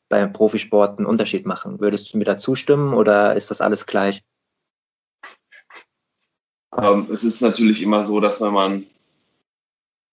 beim 0.08 0.32
Profisport 0.32 0.98
einen 0.98 1.06
Unterschied 1.06 1.46
machen. 1.46 1.80
Würdest 1.80 2.12
du 2.12 2.18
mir 2.18 2.24
da 2.24 2.36
zustimmen 2.36 2.92
oder 2.92 3.34
ist 3.34 3.50
das 3.50 3.60
alles 3.60 3.86
gleich? 3.86 4.22
Ähm, 6.76 7.08
es 7.10 7.24
ist 7.24 7.40
natürlich 7.40 7.82
immer 7.82 8.04
so, 8.04 8.20
dass 8.20 8.40
wenn 8.40 8.52
man, 8.52 8.86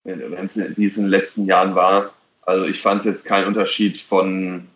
wenn 0.03 0.45
es 0.45 0.57
wie 0.77 0.85
es 0.85 0.97
in 0.97 1.03
den 1.03 1.11
letzten 1.11 1.45
Jahren 1.45 1.75
war, 1.75 2.13
also 2.41 2.65
ich 2.65 2.81
fand 2.81 3.05
jetzt 3.05 3.25
keinen 3.25 3.47
Unterschied 3.47 4.01
von, 4.01 4.67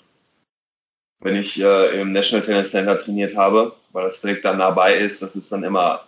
wenn 1.21 1.35
ich 1.35 1.59
äh, 1.59 2.01
im 2.01 2.11
National 2.11 2.45
Tennis 2.45 2.71
Center 2.71 2.97
trainiert 2.97 3.35
habe, 3.35 3.75
weil 3.91 4.05
das 4.05 4.21
direkt 4.21 4.45
dann 4.45 4.59
dabei 4.59 4.95
ist, 4.95 5.21
das 5.21 5.35
ist 5.35 5.51
dann 5.51 5.63
immer, 5.63 6.07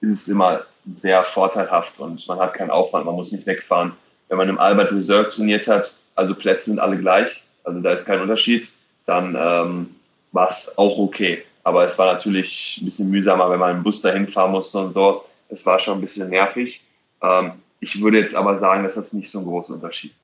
ist 0.00 0.22
es 0.22 0.28
immer 0.28 0.66
sehr 0.90 1.24
vorteilhaft 1.24 1.98
und 1.98 2.26
man 2.26 2.38
hat 2.38 2.54
keinen 2.54 2.70
Aufwand, 2.70 3.06
man 3.06 3.14
muss 3.14 3.32
nicht 3.32 3.46
wegfahren. 3.46 3.92
Wenn 4.28 4.38
man 4.38 4.48
im 4.48 4.58
Albert 4.58 4.92
Reserve 4.92 5.28
trainiert 5.28 5.66
hat, 5.66 5.96
also 6.14 6.34
Plätze 6.34 6.66
sind 6.66 6.78
alle 6.78 6.98
gleich, 6.98 7.42
also 7.64 7.80
da 7.80 7.92
ist 7.92 8.06
kein 8.06 8.20
Unterschied, 8.20 8.68
dann 9.06 9.36
ähm, 9.38 9.94
war 10.32 10.48
es 10.48 10.76
auch 10.78 10.98
okay. 10.98 11.44
Aber 11.62 11.86
es 11.86 11.96
war 11.96 12.12
natürlich 12.12 12.78
ein 12.80 12.84
bisschen 12.84 13.10
mühsamer, 13.10 13.50
wenn 13.50 13.58
man 13.58 13.76
im 13.78 13.82
Bus 13.82 14.02
dahin 14.02 14.28
fahren 14.28 14.52
musste 14.52 14.78
und 14.78 14.90
so. 14.90 15.24
Es 15.48 15.64
war 15.64 15.78
schon 15.78 15.98
ein 15.98 16.00
bisschen 16.00 16.28
nervig. 16.28 16.84
Ähm, 17.22 17.52
ich 17.80 18.00
würde 18.02 18.18
jetzt 18.18 18.34
aber 18.34 18.58
sagen, 18.58 18.84
dass 18.84 18.96
das 18.96 19.12
nicht 19.12 19.30
so 19.30 19.38
ein 19.38 19.44
großer 19.44 19.74
Unterschied 19.74 20.14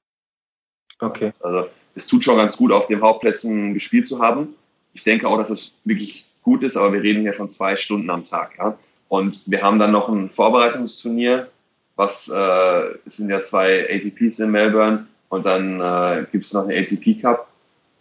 Okay. 1.01 1.33
Also 1.41 1.69
es 1.95 2.07
tut 2.07 2.25
schon 2.25 2.37
ganz 2.37 2.57
gut, 2.57 2.73
auf 2.73 2.87
den 2.87 3.01
Hauptplätzen 3.01 3.75
gespielt 3.75 4.07
zu 4.07 4.21
haben. 4.21 4.55
Ich 4.93 5.05
denke 5.05 5.29
auch, 5.29 5.39
dass 5.39 5.51
es 5.51 5.79
wirklich 5.85 6.27
gut 6.43 6.63
ist, 6.63 6.77
aber 6.77 6.93
wir 6.93 7.03
reden 7.03 7.23
hier 7.23 7.35
von 7.35 7.51
zwei 7.51 7.77
Stunden 7.77 8.11
am 8.11 8.25
Tag. 8.25 8.57
Ja? 8.59 8.79
Und 9.11 9.43
wir 9.47 9.61
haben 9.61 9.81
dann 9.81 9.91
noch 9.91 10.09
ein 10.09 10.31
Vorbereitungsturnier, 10.31 11.49
was 11.97 12.29
äh, 12.29 12.95
es 13.05 13.17
sind 13.17 13.29
ja 13.29 13.43
zwei 13.43 13.85
ATPs 13.91 14.39
in 14.39 14.53
Melbourne 14.53 15.09
und 15.31 15.45
dann 15.45 15.81
äh, 15.81 16.27
gibt 16.31 16.47
es 16.47 16.53
noch 16.53 16.69
eine 16.69 16.79
ATP 16.79 17.21
Cup. 17.21 17.49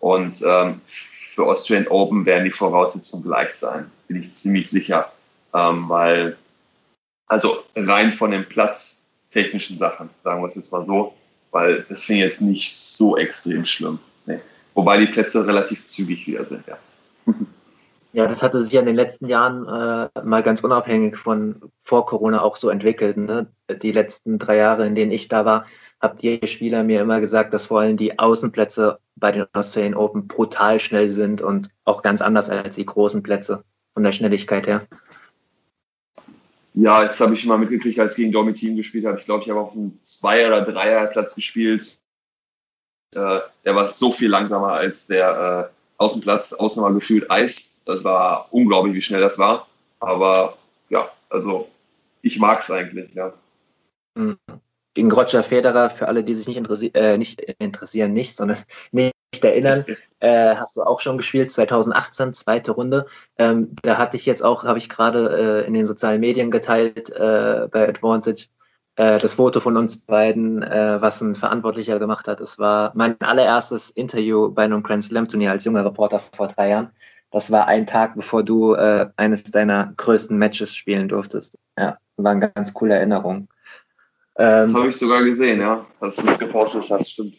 Und 0.01 0.39
ähm, 0.46 0.82
für 0.86 1.48
Austrian 1.48 1.88
Open 1.88 2.28
werden 2.28 2.44
die 2.44 2.51
Voraussetzungen 2.51 3.24
gleich 3.24 3.54
sein, 3.54 3.89
bin 4.08 4.22
ich 4.22 4.36
ziemlich 4.36 4.70
sicher. 4.70 5.12
Ähm, 5.56 5.89
weil, 5.89 6.38
also 7.25 7.63
rein 7.75 8.12
von 8.12 8.30
den 8.30 8.48
platztechnischen 8.48 9.80
Sachen, 9.80 10.12
sagen 10.24 10.44
wir 10.44 10.48
es 10.48 10.56
jetzt 10.56 10.72
mal 10.72 10.86
so, 10.86 11.16
weil 11.50 11.88
das 11.89 12.04
finde 12.04 12.25
ich 12.25 12.30
jetzt 12.30 12.42
nicht 12.42 12.78
so 12.78 13.18
extrem 13.18 13.66
schlimm. 13.66 13.98
Nee. 14.28 14.42
Wobei 14.75 15.00
die 15.00 15.12
Plätze 15.12 15.48
relativ 15.48 15.84
zügig 15.88 16.28
wieder 16.28 16.46
sind, 16.46 16.63
ja. 16.68 16.78
Ja, 18.12 18.28
das 18.28 18.42
hatte 18.42 18.63
sich 18.63 18.74
ja 18.74 18.80
in 18.80 18.88
den 18.88 18.96
letzten 18.96 19.28
Jahren 19.28 19.68
äh, 19.68 20.24
mal 20.24 20.42
ganz 20.42 20.63
unabhängig 20.63 21.16
von 21.16 21.62
vor 21.84 22.08
Corona 22.08 22.42
auch 22.42 22.56
so 22.56 22.70
entwickelt. 22.70 23.18
Ne? 23.18 23.48
Die 23.84 23.92
letzten 23.92 24.39
drei 24.39 24.56
Jahre, 24.56 24.88
in 24.88 24.96
denen 24.96 25.12
ich 25.12 25.28
da 25.28 25.46
war, 25.46 25.66
habt 26.01 26.24
ihr 26.24 26.39
Spieler 26.48 26.84
mir 26.84 27.01
immer 27.01 27.20
gesagt, 27.20 27.54
dass 27.54 27.68
vor 27.68 27.82
allem 27.82 27.98
die 27.98 28.18
Außenplätze 28.18 29.00
bei 29.16 29.32
den 29.32 29.46
Australian 29.54 29.94
Open 29.94 30.28
brutal 30.28 30.80
schnell 30.80 31.10
sind 31.10 31.42
und 31.42 31.70
auch 31.86 32.01
ganz 32.01 32.22
anders 32.22 32.50
als 32.50 32.75
die 32.75 32.86
großen 32.86 33.22
Plätze 33.22 33.63
von 33.94 34.04
der 34.04 34.12
Schnelligkeit 34.12 34.66
her. 34.66 34.88
Ja, 36.74 37.04
das 37.04 37.20
habe 37.20 37.34
ich 37.34 37.46
mal 37.46 37.58
mitgekriegt, 37.58 38.00
als 38.00 38.13
ich 38.13 38.18
gegen 38.18 38.32
Domi 38.32 38.54
Team 38.54 38.75
gespielt 38.75 39.06
habe. 39.06 39.20
Ich 39.20 39.25
glaube, 39.25 39.44
ich 39.44 39.50
habe 39.50 39.60
auf 39.60 39.74
einem 39.74 40.00
Zwei- 40.01 40.48
oder 40.48 40.62
Dreierplatz 40.62 41.36
gespielt. 41.36 42.00
Äh, 43.13 43.39
der 43.66 43.75
war 43.75 43.88
so 43.88 44.12
viel 44.12 44.30
langsamer 44.30 44.74
als 44.74 45.06
der 45.06 45.70
äh, 45.70 45.75
Außenplatz, 45.98 46.54
außen 46.54 46.82
war 46.82 46.94
gefühlt 46.94 47.30
Eis. 47.30 47.72
Das 47.89 48.03
war 48.03 48.48
unglaublich, 48.51 48.93
wie 48.93 49.01
schnell 49.01 49.22
das 49.22 49.39
war. 49.39 49.67
Aber 50.00 50.60
ja, 50.89 51.10
also 51.27 51.67
ich 52.22 52.38
mag 52.38 52.62
es 52.62 52.69
eigentlich, 52.69 53.12
ja. 53.15 53.34
Mhm. 54.13 54.38
Gegen 54.93 55.12
Roger 55.12 55.43
Federer, 55.43 55.89
für 55.89 56.08
alle, 56.08 56.24
die 56.24 56.36
sich 56.36 56.48
nicht, 56.48 56.58
interessi 56.58 56.91
äh, 56.93 57.17
nicht 57.17 57.41
interessieren, 57.58 58.13
nicht, 58.13 58.38
sondern 58.38 58.60
nicht 58.91 59.13
erinnern, 59.41 59.86
äh, 60.19 60.55
hast 60.55 60.77
du 60.77 60.84
auch 60.84 61.01
schon 61.01 61.17
gespielt, 61.17 61.51
2018, 61.51 62.36
zweite 62.36 62.74
Runde. 62.74 63.08
Ähm, 63.39 63.75
da 63.81 63.98
hatte 63.98 64.17
ich 64.17 64.27
jetzt 64.27 64.43
auch, 64.43 64.65
habe 64.65 64.77
ich 64.77 64.88
gerade 64.88 65.63
äh, 65.63 65.67
in 65.67 65.74
den 65.74 65.88
sozialen 65.88 66.22
Medien 66.22 66.51
geteilt 66.51 67.10
äh, 67.10 67.67
bei 67.72 67.89
Advantage, 67.89 68.50
äh, 68.98 69.17
das 69.17 69.34
Foto 69.34 69.62
von 69.62 69.77
uns 69.77 69.98
beiden, 69.98 70.62
äh, 70.62 71.01
was 71.01 71.22
ein 71.22 71.36
Verantwortlicher 71.36 71.98
gemacht 71.98 72.27
hat. 72.27 72.39
Es 72.39 72.60
war 72.60 72.91
mein 72.93 73.19
allererstes 73.19 73.89
Interview 73.89 74.51
bei 74.51 74.65
einem 74.65 74.84
Grand 74.84 75.05
Slam 75.05 75.27
Turnier 75.27 75.50
als 75.50 75.65
junger 75.65 75.86
Reporter 75.86 76.22
vor 76.36 76.50
drei 76.50 76.69
Jahren. 76.69 76.91
Das 77.31 77.51
war 77.51 77.67
ein 77.67 77.86
Tag, 77.86 78.15
bevor 78.15 78.43
du 78.43 78.74
äh, 78.74 79.07
eines 79.17 79.43
deiner 79.43 79.93
größten 79.98 80.38
Matches 80.38 80.75
spielen 80.75 81.07
durftest. 81.07 81.57
Ja, 81.77 81.98
war 82.17 82.31
eine 82.31 82.51
ganz 82.51 82.74
coole 82.74 82.95
Erinnerung. 82.95 83.48
Ähm, 84.38 84.62
das 84.62 84.74
habe 84.74 84.89
ich 84.89 84.98
sogar 84.98 85.24
gesehen, 85.24 85.59
ja. 85.59 85.86
Dass 86.00 86.15
du 86.15 86.27
es 86.29 86.39
gepostet 86.39 86.89
hast, 86.89 87.12
stimmt. 87.12 87.36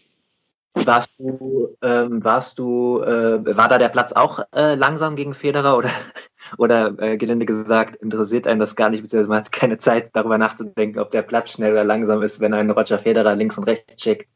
Warst 0.75 1.11
du, 1.19 1.77
ähm, 1.83 2.23
warst 2.23 2.59
du, 2.59 3.01
äh, 3.01 3.57
war 3.57 3.69
da 3.69 3.79
der 3.79 3.89
Platz 3.89 4.13
auch 4.13 4.41
äh, 4.55 4.77
langsam 4.77 5.17
gegen 5.17 5.35
Federer 5.35 5.77
oder, 5.77 5.91
oder 6.59 6.95
äh, 6.99 7.17
gelinde 7.17 7.45
gesagt, 7.45 7.97
interessiert 7.97 8.47
einen 8.47 8.61
das 8.61 8.77
gar 8.77 8.89
nicht, 8.89 9.03
beziehungsweise 9.03 9.29
man 9.29 9.39
hat 9.45 9.53
keine 9.53 9.79
Zeit 9.79 10.11
darüber 10.13 10.39
nachzudenken, 10.39 11.01
ob 11.01 11.11
der 11.11 11.23
Platz 11.23 11.51
schnell 11.51 11.73
oder 11.73 11.85
langsam 11.85 12.23
ist, 12.23 12.39
wenn 12.39 12.55
ein 12.55 12.71
Roger 12.71 13.01
Federer 13.01 13.35
links 13.35 13.59
und 13.59 13.65
rechts 13.65 14.01
schickt? 14.01 14.29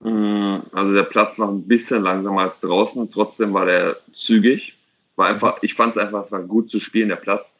Mm, 0.00 0.58
also 0.72 0.92
der 0.92 1.04
Platz 1.04 1.38
war 1.38 1.48
ein 1.48 1.66
bisschen 1.66 2.02
langsamer 2.02 2.42
als 2.42 2.60
draußen, 2.60 3.08
trotzdem 3.10 3.52
war 3.54 3.66
der 3.66 3.96
zügig. 4.12 4.76
War 5.16 5.28
einfach, 5.28 5.58
ich 5.62 5.74
fand 5.74 5.92
es 5.92 5.98
einfach, 5.98 6.24
es 6.24 6.32
war 6.32 6.42
gut 6.42 6.70
zu 6.70 6.80
spielen, 6.80 7.08
der 7.08 7.16
Platz. 7.16 7.54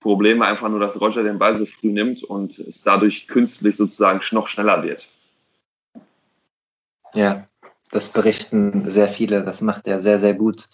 Problem 0.00 0.40
war 0.40 0.48
einfach 0.48 0.68
nur, 0.68 0.80
dass 0.80 1.00
Roger 1.00 1.22
den 1.22 1.38
Ball 1.38 1.56
so 1.56 1.66
früh 1.66 1.92
nimmt 1.92 2.24
und 2.24 2.58
es 2.58 2.82
dadurch 2.82 3.28
künstlich 3.28 3.76
sozusagen 3.76 4.20
noch 4.32 4.48
schneller 4.48 4.82
wird. 4.82 5.08
Ja, 7.14 7.46
das 7.90 8.08
berichten 8.08 8.90
sehr 8.90 9.08
viele. 9.08 9.44
Das 9.44 9.60
macht 9.60 9.86
er 9.86 10.00
sehr, 10.00 10.18
sehr 10.18 10.34
gut. 10.34 10.68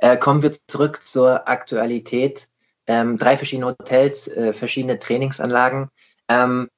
Äh, 0.00 0.16
kommen 0.16 0.42
wir 0.42 0.52
zurück 0.66 1.02
zur 1.02 1.48
Aktualität. 1.48 2.48
Ähm, 2.86 3.16
drei 3.16 3.36
verschiedene 3.36 3.68
Hotels, 3.68 4.28
äh, 4.28 4.52
verschiedene 4.52 4.98
Trainingsanlagen. 4.98 5.88
Ähm, 6.28 6.68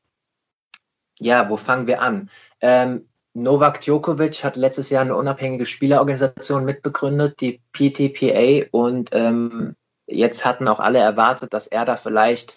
ja, 1.19 1.49
wo 1.49 1.57
fangen 1.57 1.87
wir 1.87 2.02
an? 2.02 2.31
Ähm, 2.61 3.09
Novak 3.37 3.83
Djokovic 3.83 4.43
hat 4.43 4.57
letztes 4.57 4.88
Jahr 4.88 5.02
eine 5.02 5.14
unabhängige 5.14 5.66
Spielerorganisation 5.66 6.64
mitbegründet, 6.64 7.38
die 7.43 7.61
PTPA, 7.73 8.66
und 8.71 9.11
ähm, 9.12 9.76
jetzt 10.07 10.47
hatten 10.47 10.66
auch 10.69 10.81
alle 10.81 11.00
erwartet, 11.00 11.52
dass 11.52 11.66
er 11.66 11.85
da 11.85 11.99
vielleicht, 11.99 12.57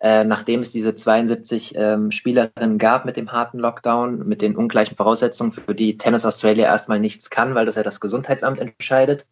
äh, 0.00 0.24
nachdem 0.24 0.58
es 0.58 0.72
diese 0.72 0.96
72 0.96 1.74
ähm, 1.76 2.10
Spielerinnen 2.10 2.78
gab 2.78 3.04
mit 3.04 3.16
dem 3.16 3.30
harten 3.30 3.60
Lockdown, 3.60 4.26
mit 4.26 4.42
den 4.42 4.56
ungleichen 4.56 4.96
Voraussetzungen, 4.96 5.52
für 5.52 5.72
die 5.72 5.96
Tennis 5.96 6.24
Australia 6.24 6.66
erstmal 6.66 6.98
nichts 6.98 7.30
kann, 7.30 7.54
weil 7.54 7.66
das 7.66 7.76
ja 7.76 7.84
das 7.84 8.00
Gesundheitsamt 8.00 8.58
entscheidet, 8.58 9.28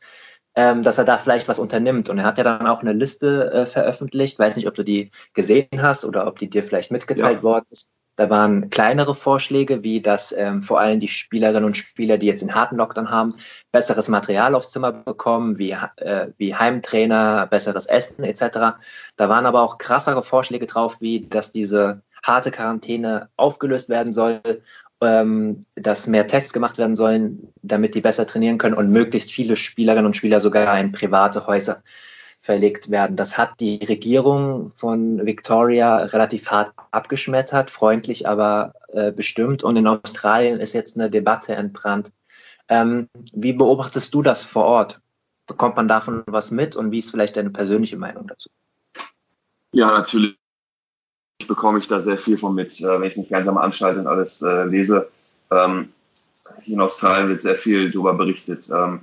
ähm, 0.55 0.85
dass 0.85 0.99
er 0.99 1.05
da 1.05 1.19
vielleicht 1.19 1.49
was 1.49 1.59
unternimmt. 1.59 2.09
Und 2.11 2.19
er 2.19 2.25
hat 2.27 2.39
ja 2.39 2.45
dann 2.45 2.69
auch 2.69 2.83
eine 2.83 2.93
Liste 2.93 3.51
äh, 3.51 3.67
veröffentlicht, 3.67 4.39
weiß 4.39 4.55
nicht, 4.55 4.69
ob 4.69 4.77
du 4.77 4.85
die 4.85 5.11
gesehen 5.35 5.83
hast 5.83 6.05
oder 6.05 6.29
ob 6.29 6.39
die 6.39 6.49
dir 6.49 6.63
vielleicht 6.63 6.93
mitgeteilt 6.93 7.39
ja. 7.39 7.43
worden 7.43 7.67
ist 7.71 7.89
da 8.17 8.31
waren 8.31 8.71
kleinere 8.71 9.15
Vorschläge, 9.15 9.83
wie 9.83 10.01
dass 10.01 10.33
ähm, 10.33 10.63
vor 10.63 10.81
allem 10.81 11.01
die 11.01 11.09
Spielerinnen 11.09 11.65
und 11.65 11.77
Spieler, 11.77 12.17
die 12.19 12.27
jetzt 12.27 12.41
den 12.41 12.55
harten 12.55 12.77
Lockdown 12.77 13.11
haben, 13.11 13.35
besseres 13.73 14.09
Material 14.09 14.55
aufs 14.55 14.71
Zimmer 14.71 14.93
bekommen, 14.93 15.59
wie, 15.59 15.77
äh, 15.97 16.29
wie 16.39 16.55
Heimtrainer, 16.55 17.47
besseres 17.47 17.87
Essen 17.87 18.25
etc. 18.25 18.79
Da 19.17 19.29
waren 19.29 19.47
aber 19.47 19.63
auch 19.63 19.79
krassere 19.79 20.23
Vorschläge 20.23 20.67
drauf, 20.67 20.97
wie 21.01 21.27
dass 21.29 21.53
diese 21.53 22.03
harte 22.25 22.51
Quarantäne 22.51 23.29
aufgelöst 23.37 23.89
werden 23.89 24.13
soll, 24.13 24.41
ähm, 25.03 25.61
dass 25.75 26.07
mehr 26.07 26.27
Tests 26.27 26.55
gemacht 26.55 26.79
werden 26.79 26.97
sollen, 26.97 27.53
damit 27.63 27.95
die 27.95 28.01
besser 28.01 28.27
trainieren 28.27 28.59
können 28.59 28.75
und 28.75 28.91
möglichst 28.91 29.31
viele 29.31 29.57
Spielerinnen 29.57 30.07
und 30.07 30.17
Spieler 30.17 30.41
sogar 30.41 30.79
in 30.81 30.93
private 30.93 31.47
Häuser 31.47 31.83
verlegt 32.47 32.91
werden. 32.91 33.17
Das 33.17 33.37
hat 33.37 33.59
die 33.59 33.81
Regierung 33.89 34.71
von 34.71 35.27
Victoria 35.27 35.97
relativ 35.97 36.49
hart 36.49 36.73
abgeschmettert, 36.93 37.73
freundlich 37.73 38.29
aber 38.29 38.73
äh, 38.93 39.11
bestimmt. 39.11 39.65
Und 39.65 39.77
in 39.77 39.89
Australien 39.89 40.61
ist 40.61 40.73
jetzt 40.73 40.97
eine 40.97 41.11
Debatte 41.11 41.57
entbrannt. 41.57 42.13
Ähm, 42.69 43.09
wie 43.33 43.53
beobachtest 43.53 44.15
du 44.15 44.23
das 44.23 44.45
vor 44.45 44.65
Ort? 44.65 45.01
Bekommt 45.49 45.77
man 45.77 45.89
davon 45.89 46.23
was 46.27 46.53
mit 46.53 46.77
und 46.77 46.93
wie 46.93 47.01
ist 47.01 47.11
vielleicht 47.11 47.37
deine 47.37 47.51
persönliche 47.51 47.97
Meinung 47.97 48.29
dazu? 48.29 48.49
Ja, 49.73 49.89
natürlich 49.89 50.37
bekomme 51.49 51.81
ich 51.81 51.89
da 51.89 52.01
sehr 52.01 52.17
viel 52.17 52.39
von 52.39 52.55
mit, 52.55 52.81
äh, 52.81 53.01
wenn 53.01 53.09
ich 53.09 53.15
den 53.15 53.27
Fernseher 53.27 53.57
anschalte 53.57 54.01
und 54.01 54.07
alles 54.07 54.41
äh, 54.43 54.65
lese. 54.65 55.09
Ähm, 55.51 55.93
in 56.67 56.81
Australien 56.81 57.29
wird 57.29 57.43
sehr 57.43 57.57
viel 57.57 57.91
darüber 57.91 58.15
berichtet. 58.15 58.71
Ähm, 58.71 59.01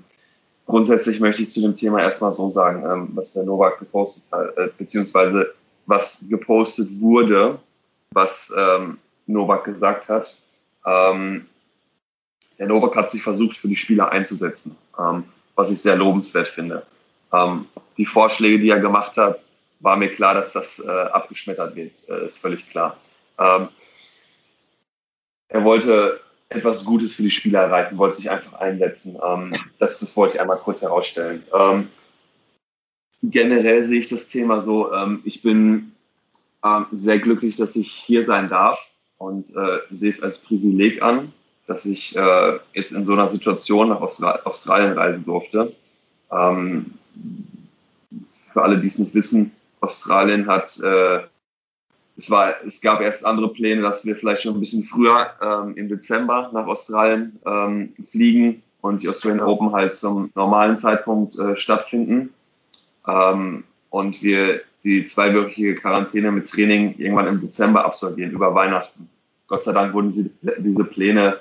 grundsätzlich 0.66 1.20
möchte 1.20 1.42
ich 1.42 1.52
zu 1.52 1.62
dem 1.62 1.76
Thema 1.76 2.02
erstmal 2.02 2.34
so 2.34 2.50
sagen, 2.50 2.84
ähm, 2.90 3.10
was 3.14 3.34
der 3.34 3.44
Novak 3.44 3.80
gepostet 3.80 4.24
hat, 4.32 4.58
äh, 4.58 4.70
beziehungsweise 4.78 5.54
was 5.86 6.26
gepostet 6.30 6.90
wurde, 7.00 7.60
was 8.12 8.54
ähm, 8.58 8.98
Novak 9.28 9.66
gesagt 9.66 10.10
hat. 10.10 10.38
Ähm, 10.86 11.48
der 12.58 12.68
Novak 12.68 12.96
hat 12.96 13.12
sich 13.12 13.22
versucht, 13.22 13.58
für 13.58 13.68
die 13.68 13.76
Spieler 13.76 14.12
einzusetzen, 14.12 14.76
ähm, 15.00 15.26
was 15.56 15.72
ich 15.72 15.82
sehr 15.82 15.96
lobenswert 15.96 16.48
finde. 16.48 16.86
Ähm, 17.34 17.66
die 17.98 18.06
Vorschläge, 18.06 18.60
die 18.60 18.70
er 18.70 18.80
gemacht 18.80 19.18
hat, 19.18 19.44
war 19.80 19.98
mir 19.98 20.14
klar, 20.14 20.34
dass 20.36 20.54
das 20.54 20.80
äh, 20.80 20.90
abgeschmettert 20.90 21.76
wird, 21.76 21.92
äh, 22.08 22.28
ist 22.28 22.38
völlig 22.38 22.70
klar. 22.70 22.98
Ähm, 23.38 23.68
er 25.50 25.64
wollte 25.64 26.22
etwas 26.54 26.86
Gutes 26.86 27.14
für 27.14 27.24
die 27.24 27.32
Spieler 27.32 27.62
erreichen, 27.62 27.98
wollte 27.98 28.18
sich 28.18 28.30
einfach 28.30 28.54
einsetzen. 28.54 29.18
Ähm, 29.26 29.54
das, 29.80 30.00
das 30.00 30.16
wollte 30.16 30.36
ich 30.36 30.42
einmal 30.42 30.58
kurz 30.58 30.82
herausstellen. 30.82 31.44
Ähm, 31.58 31.90
generell 33.24 33.84
sehe 33.86 34.00
ich 34.00 34.10
das 34.10 34.28
Thema 34.28 34.62
so, 34.62 34.94
ähm, 34.94 35.22
ich 35.24 35.42
bin 35.42 35.94
ähm, 36.64 36.86
sehr 36.92 37.20
glücklich, 37.20 37.56
dass 37.56 37.76
ich 37.76 37.92
hier 37.92 38.26
sein 38.26 38.50
darf 38.50 38.92
und 39.18 39.50
äh, 39.56 39.80
sehe 39.92 40.10
es 40.10 40.22
als 40.22 40.40
Privileg 40.40 41.02
an, 41.02 41.34
dass 41.68 41.86
ich 41.86 42.16
äh, 42.16 42.60
jetzt 42.74 42.92
in 42.92 43.06
so 43.06 43.14
einer 43.14 43.30
Situation 43.30 43.90
nach 43.90 44.02
Austra 44.02 44.40
Australien 44.44 44.94
reisen 44.94 45.24
durfte. 45.24 45.74
Ähm, 46.32 46.94
für 48.26 48.62
alle, 48.62 48.80
die 48.80 48.88
es 48.88 49.00
nicht 49.00 49.14
wissen, 49.14 49.52
Australien 49.80 50.48
hat 50.48 50.80
äh, 50.82 51.22
es, 52.18 52.30
war, 52.30 52.56
es 52.66 52.82
gab 52.82 53.02
erst 53.02 53.26
andere 53.26 53.50
Pläne, 53.50 53.82
dass 53.82 54.06
wir 54.06 54.16
vielleicht 54.16 54.44
schon 54.44 54.56
ein 54.56 54.60
bisschen 54.60 54.84
früher 54.84 55.32
ähm, 55.42 55.76
im 55.76 55.90
Dezember 55.90 56.50
nach 56.54 56.68
Australien 56.68 57.40
ähm, 57.46 57.94
fliegen 58.04 58.62
und 58.82 59.02
die 59.02 59.10
Australian 59.10 59.42
Open 59.42 59.72
halt 59.72 59.96
zum 59.96 60.30
normalen 60.36 60.78
Zeitpunkt 60.78 61.38
äh, 61.40 61.56
stattfinden. 61.56 62.34
Ähm, 63.08 63.64
und 63.90 64.22
wir 64.22 64.62
die 64.84 65.06
zweiwöchige 65.06 65.76
Quarantäne 65.76 66.32
mit 66.32 66.50
Training 66.50 66.96
irgendwann 66.98 67.28
im 67.28 67.42
Dezember 67.42 67.86
absolvieren, 67.86 68.32
über 68.32 68.54
Weihnachten. 68.54 69.10
Gott 69.48 69.64
sei 69.64 69.72
Dank 69.72 69.94
wurden 69.94 70.12
sie, 70.12 70.32
diese 70.60 70.84
Pläne 70.84 71.40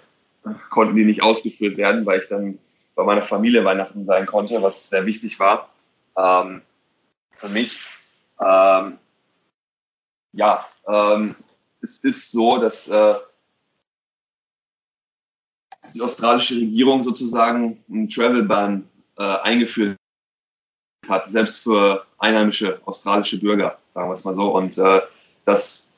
konnten 0.71 0.97
die 0.97 1.05
nicht 1.05 1.23
ausgeführt 1.23 1.77
werden, 1.77 2.05
weil 2.07 2.21
ich 2.21 2.29
dann 2.29 2.59
bei 2.95 3.05
meiner 3.05 3.23
Familie 3.23 3.65
Weihnachten 3.65 4.05
sein 4.05 4.27
konnte, 4.27 4.63
was 4.63 4.89
sehr 4.91 5.07
wichtig 5.07 5.39
war 5.41 5.71
ähm, 6.17 6.63
für 7.31 7.49
mich. 7.49 7.81
Ähm, 8.41 8.99
ja, 10.33 10.67
ähm, 10.87 11.35
es 11.81 11.99
ist 12.01 12.31
so, 12.31 12.59
dass 12.59 12.89
äh, 12.89 13.15
die 15.95 16.01
australische 16.01 16.57
Regierung 16.57 17.03
sozusagen 17.03 17.83
einen 17.91 18.09
Travel 18.09 18.45
Ban 18.45 18.89
äh, 19.19 19.23
eingeführt 19.23 19.97
hat, 21.09 21.29
selbst 21.29 21.59
für 21.59 22.07
einheimische 22.19 22.81
australische 22.87 23.41
Bürger, 23.41 23.79
sagen 23.95 24.09
wir 24.09 24.15
es 24.15 24.25
mal 24.25 24.35
so. 24.35 24.55
Und 24.57 24.79
äh, 24.79 25.01
das 25.45 25.89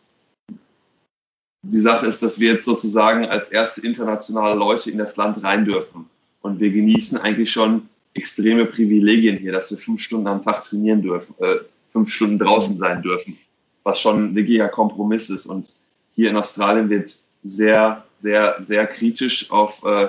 die 1.66 1.80
Sache 1.80 2.06
ist, 2.06 2.22
dass 2.22 2.38
wir 2.38 2.52
jetzt 2.52 2.64
sozusagen 2.64 3.24
als 3.24 3.50
erste 3.50 3.80
internationale 3.86 4.54
Leute 4.54 4.90
in 4.90 4.98
das 4.98 5.16
Land 5.16 5.42
rein 5.42 5.64
dürfen. 5.64 6.10
Und 6.42 6.60
wir 6.60 6.70
genießen 6.70 7.16
eigentlich 7.18 7.50
schon 7.50 7.88
extreme 8.12 8.66
Privilegien 8.66 9.38
hier, 9.38 9.52
dass 9.52 9.70
wir 9.70 9.78
fünf 9.78 10.02
Stunden 10.02 10.26
am 10.26 10.42
Tag 10.42 10.62
trainieren 10.62 11.00
dürfen, 11.00 11.34
äh, 11.42 11.56
fünf 11.90 12.10
Stunden 12.12 12.38
draußen 12.38 12.76
sein 12.76 13.02
dürfen, 13.02 13.38
was 13.84 14.00
schon 14.00 14.24
ein 14.24 14.34
wirklicher 14.34 14.68
Kompromiss 14.68 15.30
ist. 15.30 15.46
Und 15.46 15.74
hier 16.12 16.30
in 16.30 16.36
Australien 16.36 16.90
wird 16.90 17.14
sehr, 17.44 18.04
sehr, 18.16 18.56
sehr 18.60 18.86
kritisch 18.86 19.50
auf 19.50 19.82
äh, 19.84 20.08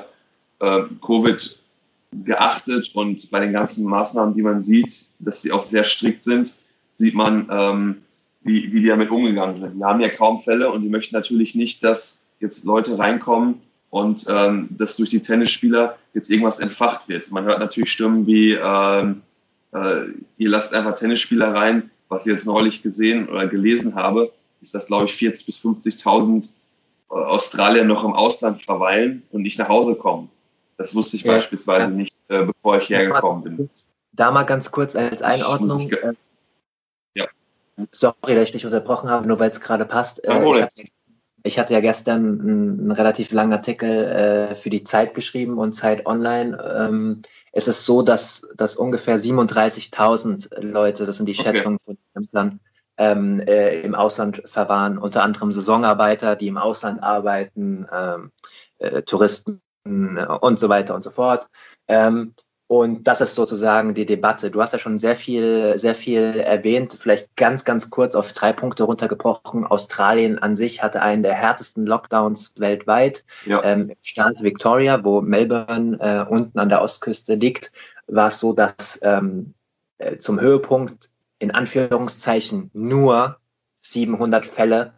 äh, 0.59 0.83
Covid 1.05 1.59
geachtet 2.23 2.91
und 2.93 3.29
bei 3.29 3.41
den 3.41 3.51
ganzen 3.51 3.85
Maßnahmen, 3.85 4.33
die 4.33 4.41
man 4.41 4.61
sieht, 4.61 5.05
dass 5.19 5.41
sie 5.41 5.51
auch 5.51 5.63
sehr 5.63 5.83
strikt 5.83 6.23
sind, 6.23 6.55
sieht 6.93 7.13
man, 7.13 7.47
ähm, 7.51 8.01
wie, 8.43 8.71
wie 8.71 8.81
die 8.81 8.87
damit 8.87 9.09
umgegangen 9.09 9.59
sind. 9.59 9.77
Die 9.77 9.83
haben 9.83 9.99
ja 9.99 10.09
kaum 10.09 10.39
Fälle 10.39 10.71
und 10.71 10.81
die 10.81 10.89
möchten 10.89 11.15
natürlich 11.15 11.55
nicht, 11.55 11.83
dass 11.83 12.21
jetzt 12.39 12.63
Leute 12.63 12.97
reinkommen 12.97 13.61
und 13.89 14.25
ähm, 14.29 14.69
dass 14.71 14.97
durch 14.97 15.09
die 15.09 15.21
Tennisspieler 15.21 15.97
jetzt 16.13 16.29
irgendwas 16.29 16.59
entfacht 16.59 17.09
wird. 17.09 17.31
Man 17.31 17.45
hört 17.45 17.59
natürlich 17.59 17.91
Stimmen 17.91 18.25
wie, 18.27 18.53
ähm, 18.53 19.21
äh, 19.73 20.05
ihr 20.37 20.49
lasst 20.49 20.73
einfach 20.73 20.95
Tennisspieler 20.95 21.53
rein. 21.53 21.89
Was 22.15 22.25
ich 22.25 22.31
jetzt 22.31 22.45
neulich 22.45 22.81
gesehen 22.81 23.27
oder 23.27 23.45
gelesen 23.45 23.93
habe, 23.93 24.31
ist, 24.61 24.73
dass, 24.73 24.87
glaube 24.87 25.05
ich, 25.05 25.11
40.000 25.11 25.45
bis 25.45 25.57
50.000 25.57 26.49
äh, 27.11 27.13
Australier 27.13 27.83
noch 27.83 28.05
im 28.05 28.13
Ausland 28.13 28.63
verweilen 28.63 29.23
und 29.31 29.41
nicht 29.41 29.59
nach 29.59 29.67
Hause 29.67 29.95
kommen. 29.95 30.29
Das 30.77 30.95
wusste 30.95 31.17
ich 31.17 31.23
ja. 31.23 31.33
beispielsweise 31.33 31.87
ja. 31.87 31.89
nicht, 31.89 32.15
äh, 32.29 32.45
bevor 32.45 32.77
ich 32.77 32.89
hergekommen 32.89 33.43
bin. 33.43 33.69
Da 34.13 34.31
mal 34.31 34.43
ganz 34.43 34.71
kurz 34.71 34.95
als 34.95 35.21
Einordnung. 35.21 35.91
Ich, 35.91 37.19
Sorry, 37.91 38.35
dass 38.35 38.43
ich 38.43 38.51
dich 38.53 38.65
unterbrochen 38.65 39.09
habe, 39.09 39.27
nur 39.27 39.37
weil 39.39 39.51
es 39.51 39.59
gerade 39.59 39.83
passt. 39.83 40.23
Äh, 40.23 40.41
ich, 40.41 40.61
hatte, 40.61 40.83
ich, 41.43 41.59
hatte, 41.59 41.73
ja 41.73 41.81
gestern 41.81 42.39
einen, 42.39 42.79
einen 42.79 42.91
relativ 42.91 43.33
langen 43.33 43.51
Artikel 43.51 43.89
äh, 43.89 44.55
für 44.55 44.69
die 44.69 44.85
Zeit 44.85 45.13
geschrieben 45.13 45.57
und 45.57 45.73
Zeit 45.73 46.05
Online. 46.05 46.57
Ähm, 46.79 47.21
es 47.55 47.69
ist 47.69 47.85
so, 47.85 48.01
dass, 48.01 48.47
dass 48.57 48.75
ungefähr 48.75 49.17
37.000 49.17 50.61
Leute, 50.61 51.05
das 51.05 51.17
sind 51.17 51.25
die 51.27 51.39
okay. 51.39 51.53
Schätzungen 51.55 51.79
von 51.79 51.97
Ämtern, 52.13 52.59
ähm, 52.97 53.39
äh, 53.39 53.79
im 53.79 53.95
Ausland 53.95 54.41
verwahren, 54.45 54.97
unter 54.97 55.23
anderem 55.23 55.53
Saisonarbeiter, 55.53 56.35
die 56.35 56.49
im 56.49 56.57
Ausland 56.57 57.01
arbeiten, 57.01 57.87
ähm, 57.91 58.31
äh, 58.79 59.01
Touristen 59.03 59.61
äh, 59.85 60.25
und 60.41 60.59
so 60.59 60.67
weiter 60.67 60.95
und 60.95 61.03
so 61.03 61.11
fort. 61.11 61.47
Ähm, 61.87 62.35
und 62.67 63.07
das 63.07 63.21
ist 63.21 63.35
sozusagen 63.35 63.93
die 63.93 64.07
Debatte. 64.07 64.49
Du 64.49 64.59
hast 64.59 64.73
ja 64.73 64.79
schon 64.79 64.97
sehr 64.97 65.15
viel, 65.15 65.77
sehr 65.77 65.93
viel 65.93 66.39
erwähnt. 66.39 66.97
Vielleicht 66.99 67.35
ganz, 67.35 67.63
ganz 67.63 67.91
kurz 67.91 68.15
auf 68.15 68.33
drei 68.33 68.53
Punkte 68.53 68.83
runtergebrochen. 68.83 69.67
Australien 69.67 70.39
an 70.39 70.55
sich 70.55 70.81
hatte 70.81 71.03
einen 71.03 71.21
der 71.21 71.35
härtesten 71.35 71.85
Lockdowns 71.85 72.53
weltweit. 72.57 73.23
Ja. 73.45 73.63
Ähm, 73.63 73.89
Im 73.89 73.95
Staat 74.01 74.41
Victoria, 74.41 75.03
wo 75.03 75.21
Melbourne 75.21 75.99
äh, 75.99 76.27
unten 76.27 76.57
an 76.57 76.69
der 76.69 76.81
Ostküste 76.81 77.35
liegt, 77.35 77.71
war 78.07 78.29
es 78.29 78.39
so, 78.39 78.51
dass 78.51 78.99
ähm, 79.03 79.53
äh, 79.99 80.17
zum 80.17 80.41
Höhepunkt 80.41 81.11
in 81.37 81.51
Anführungszeichen 81.51 82.71
nur 82.73 83.37
700 83.81 84.43
Fälle, 84.43 84.93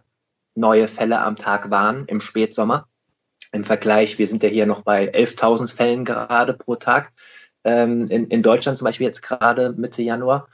neue 0.55 0.87
Fälle 0.87 1.19
am 1.19 1.35
Tag 1.35 1.69
waren 1.69 2.05
im 2.05 2.21
Spätsommer. 2.21 2.87
Im 3.51 3.65
Vergleich, 3.65 4.17
wir 4.17 4.27
sind 4.27 4.43
ja 4.43 4.49
hier 4.49 4.65
noch 4.65 4.81
bei 4.81 5.11
11.000 5.13 5.69
Fällen 5.69 6.05
gerade 6.05 6.53
pro 6.53 6.75
Tag 6.75 7.11
ähm, 7.63 8.05
in, 8.09 8.27
in 8.27 8.41
Deutschland 8.41 8.77
zum 8.77 8.85
Beispiel 8.85 9.07
jetzt 9.07 9.21
gerade 9.21 9.73
Mitte 9.77 10.01
Januar. 10.01 10.47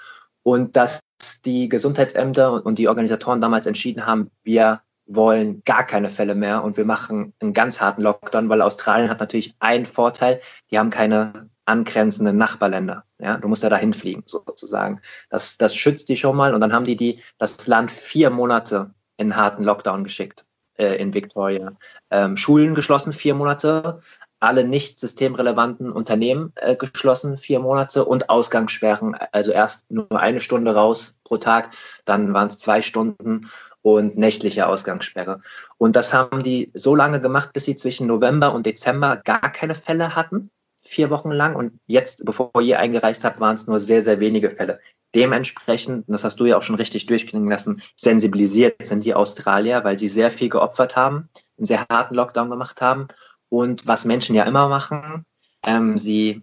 Und 0.44 0.76
dass 0.76 1.00
die 1.46 1.70
Gesundheitsämter 1.70 2.66
und 2.66 2.78
die 2.78 2.88
Organisatoren 2.88 3.42
damals 3.42 3.66
entschieden 3.66 4.06
haben, 4.06 4.30
wir 4.44 4.82
wollen 5.06 5.62
gar 5.66 5.86
keine 5.86 6.10
Fälle 6.10 6.36
mehr 6.36 6.64
und 6.64 6.78
wir 6.78 6.86
machen 6.86 7.34
einen 7.40 7.54
ganz 7.54 7.80
harten 7.82 8.02
Lockdown, 8.02 8.50
weil 8.50 8.62
Australien 8.62 9.10
hat 9.10 9.20
natürlich 9.20 9.56
einen 9.60 9.86
Vorteil, 9.86 10.42
die 10.72 10.80
haben 10.80 10.90
keine 10.90 11.50
angrenzenden 11.66 12.38
Nachbarländer. 12.38 13.06
Ja, 13.20 13.38
du 13.38 13.48
musst 13.48 13.64
ja 13.64 13.70
dahin 13.70 13.94
fliegen, 13.94 14.24
sozusagen. 14.26 15.00
Das, 15.30 15.58
das 15.58 15.76
schützt 15.76 16.10
die 16.10 16.18
schon 16.18 16.36
mal 16.36 16.54
und 16.54 16.62
dann 16.62 16.74
haben 16.74 16.86
die, 16.86 16.96
die 16.96 17.22
das 17.38 17.68
Land 17.68 17.92
vier 17.92 18.30
Monate 18.30 18.94
in 19.18 19.36
harten 19.36 19.64
Lockdown 19.64 20.04
geschickt 20.04 20.46
äh, 20.78 20.96
in 20.96 21.14
Victoria. 21.14 21.74
Ähm, 22.12 22.36
Schulen 22.36 22.76
geschlossen, 22.76 23.14
vier 23.14 23.36
Monate, 23.36 24.02
alle 24.44 24.66
nicht 24.66 25.00
systemrelevanten 25.00 25.92
Unternehmen 25.92 26.52
äh, 26.56 26.76
geschlossen, 26.76 27.38
vier 27.38 27.60
Monate 27.60 28.06
und 28.06 28.30
Ausgangssperren, 28.30 29.16
also 29.32 29.52
erst 29.52 29.90
nur 29.90 30.12
eine 30.12 30.42
Stunde 30.42 30.76
raus 30.76 31.16
pro 31.24 31.38
Tag, 31.38 31.72
dann 32.06 32.34
waren 32.34 32.50
es 32.50 32.60
zwei 32.60 32.82
Stunden 32.82 33.50
und 33.82 34.18
nächtliche 34.18 34.68
Ausgangssperre. 34.68 35.42
Und 35.78 35.96
das 35.96 36.14
haben 36.14 36.44
die 36.44 36.72
so 36.74 36.96
lange 36.96 37.22
gemacht, 37.22 37.54
bis 37.54 37.66
sie 37.66 37.76
zwischen 37.76 38.08
November 38.08 38.54
und 38.54 38.66
Dezember 38.66 39.18
gar 39.18 39.40
keine 39.40 39.76
Fälle 39.76 40.16
hatten, 40.16 40.50
vier 40.84 41.10
Wochen 41.10 41.32
lang. 41.32 41.56
Und 41.56 41.80
jetzt, 41.88 42.26
bevor 42.26 42.52
ihr 42.62 42.80
eingereist 42.80 43.24
habt, 43.24 43.40
waren 43.40 43.56
es 43.56 43.68
nur 43.68 43.80
sehr, 43.80 44.04
sehr 44.04 44.20
wenige 44.20 44.52
Fälle. 44.52 44.80
Dementsprechend, 45.16 46.06
das 46.08 46.24
hast 46.24 46.40
du 46.40 46.46
ja 46.46 46.58
auch 46.58 46.64
schon 46.64 46.76
richtig 46.76 47.06
durchklingen 47.06 47.50
lassen, 47.50 47.82
sensibilisiert 47.96 48.76
sind 48.86 49.06
die 49.06 49.14
Australier, 49.14 49.84
weil 49.84 49.98
sie 49.98 50.08
sehr 50.08 50.32
viel 50.32 50.50
geopfert 50.50 50.96
haben, 50.96 51.30
einen 51.58 51.66
sehr 51.66 51.86
harten 51.90 52.16
Lockdown 52.16 52.50
gemacht 52.50 52.82
haben 52.82 53.08
und 53.54 53.86
was 53.86 54.04
Menschen 54.04 54.34
ja 54.34 54.46
immer 54.46 54.68
machen, 54.68 55.26
ähm, 55.62 56.00
sie 56.00 56.42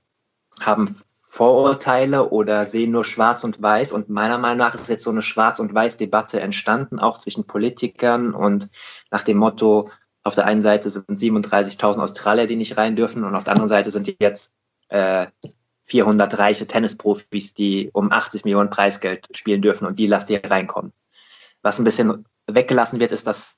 haben 0.60 0.94
Vorurteile 1.18 2.30
oder 2.30 2.64
sehen 2.66 2.92
nur 2.92 3.04
schwarz 3.04 3.42
und 3.42 3.60
weiß. 3.60 3.92
Und 3.92 4.08
meiner 4.08 4.38
Meinung 4.38 4.58
nach 4.58 4.76
ist 4.76 4.88
jetzt 4.88 5.02
so 5.02 5.10
eine 5.10 5.22
schwarz- 5.22 5.58
und 5.58 5.74
weiß-Debatte 5.74 6.40
entstanden, 6.40 7.00
auch 7.00 7.18
zwischen 7.18 7.48
Politikern 7.48 8.32
und 8.32 8.70
nach 9.10 9.24
dem 9.24 9.38
Motto, 9.38 9.90
auf 10.22 10.36
der 10.36 10.46
einen 10.46 10.62
Seite 10.62 10.88
sind 10.88 11.08
37.000 11.08 12.00
Australier, 12.00 12.46
die 12.46 12.54
nicht 12.54 12.76
rein 12.76 12.94
dürfen 12.94 13.24
und 13.24 13.34
auf 13.34 13.42
der 13.42 13.54
anderen 13.54 13.68
Seite 13.68 13.90
sind 13.90 14.14
jetzt 14.20 14.52
äh, 14.88 15.26
400 15.86 16.38
reiche 16.38 16.68
Tennisprofis, 16.68 17.54
die 17.54 17.90
um 17.92 18.12
80 18.12 18.44
Millionen 18.44 18.70
Preisgeld 18.70 19.26
spielen 19.34 19.62
dürfen 19.62 19.86
und 19.86 19.98
die 19.98 20.06
lasst 20.06 20.30
ihr 20.30 20.42
reinkommen. 20.44 20.92
Was 21.62 21.78
ein 21.80 21.84
bisschen 21.84 22.24
weggelassen 22.46 23.00
wird, 23.00 23.10
ist, 23.10 23.26
dass 23.26 23.56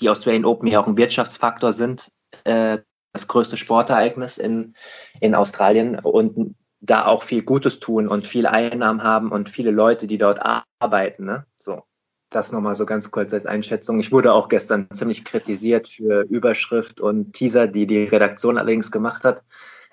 die 0.00 0.08
Australian 0.08 0.46
Open 0.46 0.68
ja 0.68 0.80
auch 0.80 0.86
ein 0.86 0.96
Wirtschaftsfaktor 0.96 1.74
sind 1.74 2.10
äh, 2.44 2.78
das 3.12 3.28
größte 3.28 3.56
Sportereignis 3.56 4.38
in, 4.38 4.74
in 5.20 5.34
Australien 5.34 5.98
und 5.98 6.54
da 6.80 7.06
auch 7.06 7.22
viel 7.22 7.42
Gutes 7.42 7.80
tun 7.80 8.08
und 8.08 8.26
viele 8.26 8.50
Einnahmen 8.50 9.02
haben 9.02 9.32
und 9.32 9.48
viele 9.48 9.70
Leute, 9.70 10.06
die 10.06 10.18
dort 10.18 10.40
arbeiten. 10.78 11.24
Ne? 11.24 11.44
So, 11.56 11.82
das 12.30 12.52
nochmal 12.52 12.76
so 12.76 12.86
ganz 12.86 13.10
kurz 13.10 13.32
als 13.32 13.46
Einschätzung. 13.46 13.98
Ich 13.98 14.12
wurde 14.12 14.32
auch 14.32 14.48
gestern 14.48 14.88
ziemlich 14.92 15.24
kritisiert 15.24 15.88
für 15.88 16.22
Überschrift 16.28 17.00
und 17.00 17.32
Teaser, 17.32 17.66
die 17.66 17.86
die 17.86 18.04
Redaktion 18.04 18.58
allerdings 18.58 18.92
gemacht 18.92 19.24
hat, 19.24 19.42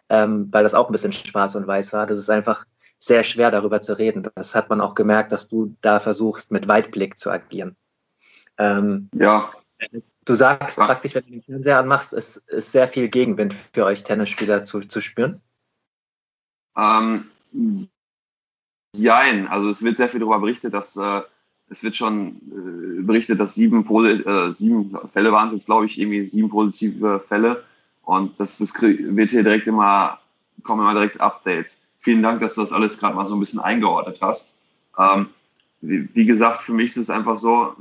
ähm, 0.10 0.50
weil 0.52 0.64
das 0.64 0.76
auch 0.76 0.88
ein 0.88 0.92
bisschen 0.92 1.14
schwarz 1.14 1.56
und 1.56 1.66
weiß 1.66 1.94
war. 1.94 2.06
Das 2.06 2.20
ist 2.20 2.30
einfach 2.30 2.66
sehr 3.00 3.24
schwer 3.24 3.52
darüber 3.52 3.82
zu 3.82 3.98
reden. 3.98 4.28
Das 4.36 4.54
hat 4.54 4.70
man 4.70 4.82
auch 4.82 4.96
gemerkt, 4.96 5.32
dass 5.32 5.48
du 5.48 5.76
da 5.82 6.00
versuchst, 6.00 6.52
mit 6.52 6.68
Weitblick 6.68 7.18
zu 7.18 7.32
agieren. 7.32 7.76
Ähm, 8.58 9.10
ja. 9.16 9.52
Du 10.26 10.34
sagst 10.34 10.78
ja. 10.78 10.86
praktisch, 10.86 11.14
wenn 11.14 11.26
du 11.26 11.32
den 11.32 11.44
Fernseher 11.44 11.80
anmachst, 11.80 12.12
es 12.14 12.38
ist 12.48 12.72
sehr 12.72 12.88
viel 12.88 13.08
Gegenwind 13.08 13.56
für 13.74 13.86
euch 13.86 14.04
Tennisspieler 14.04 14.64
zu, 14.64 14.82
zu 14.82 15.00
spüren? 15.00 15.40
Ähm, 16.76 17.30
jein, 18.96 19.48
also 19.48 19.70
es 19.70 19.84
wird 19.84 19.98
sehr 19.98 20.10
viel 20.10 20.20
darüber 20.20 20.40
berichtet, 20.40 20.74
dass 20.74 20.98
äh, 20.98 21.22
es 21.70 21.84
wird 21.84 21.96
schon 21.96 22.38
äh, 22.38 23.02
berichtet, 23.04 23.40
dass 23.40 23.56
sieben, 23.56 23.86
äh, 24.06 24.54
sieben 24.54 24.98
Fälle 25.14 25.32
waren 25.32 25.50
es 25.50 25.54
jetzt, 25.54 25.66
glaube 25.68 25.86
ich, 25.86 26.00
irgendwie 26.00 26.28
sieben 26.28 26.50
positive 26.50 27.20
Fälle. 27.20 27.64
Und 28.04 28.40
das, 28.40 28.58
das 28.58 28.74
wird 28.82 29.30
hier 29.30 29.44
direkt 29.44 29.68
immer, 29.68 30.20
kommen 30.64 30.82
immer 30.82 30.94
direkt 30.94 31.22
Updates. 31.22 31.82
Vielen 32.00 32.22
Dank, 32.22 32.42
dass 32.42 32.56
du 32.56 32.62
das 32.62 32.72
alles 32.72 32.98
gerade 32.98 33.16
mal 33.16 33.26
so 33.26 33.36
ein 33.36 33.40
bisschen 33.40 33.60
eingeordnet 33.60 34.20
hast. 34.22 34.56
Ähm, 34.98 35.28
wie, 35.82 36.08
wie, 36.14 36.26
gesagt, 36.26 36.64
für 36.64 36.74
mich 36.74 36.92
ist 36.92 36.98
es 36.98 37.10
einfach 37.10 37.38
so, 37.38 37.76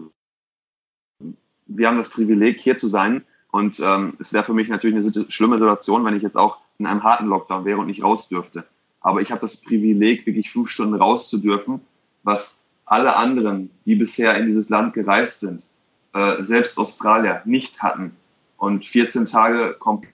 wir 1.66 1.88
haben 1.88 1.98
das 1.98 2.11
Privileg, 2.11 2.61
hier 2.61 2.77
zu 2.77 2.88
sein. 2.88 3.24
Und 3.50 3.81
ähm, 3.81 4.14
es 4.18 4.33
wäre 4.33 4.44
für 4.44 4.55
mich 4.55 4.68
natürlich 4.68 4.96
eine 4.96 5.31
schlimme 5.31 5.59
Situation, 5.59 6.05
wenn 6.05 6.16
ich 6.16 6.22
jetzt 6.22 6.37
auch 6.37 6.59
in 6.79 6.87
einem 6.87 7.05
harten 7.05 7.27
Lockdown 7.27 7.64
wäre 7.64 7.79
und 7.79 7.87
nicht 7.87 8.03
raus 8.03 8.29
dürfte. 8.29 8.64
Aber 9.00 9.20
ich 9.20 9.31
habe 9.31 9.40
das 9.40 9.59
Privileg, 9.59 10.27
wirklich 10.27 10.50
fünf 10.50 10.70
Stunden 10.70 10.94
raus 10.94 11.29
zu 11.29 11.38
dürfen, 11.38 11.81
was 12.22 12.61
alle 12.87 13.16
anderen, 13.16 13.70
die 13.87 13.94
bisher 13.94 14.37
in 14.37 14.46
dieses 14.46 14.68
Land 14.68 14.94
gereist 14.94 15.40
sind, 15.40 15.66
äh, 16.14 16.42
selbst 16.42 16.79
Australier, 16.79 17.42
nicht 17.44 17.83
hatten. 17.83 18.16
Und 18.57 18.85
14 18.87 19.27
Tage 19.27 19.77
komplett 19.79 20.12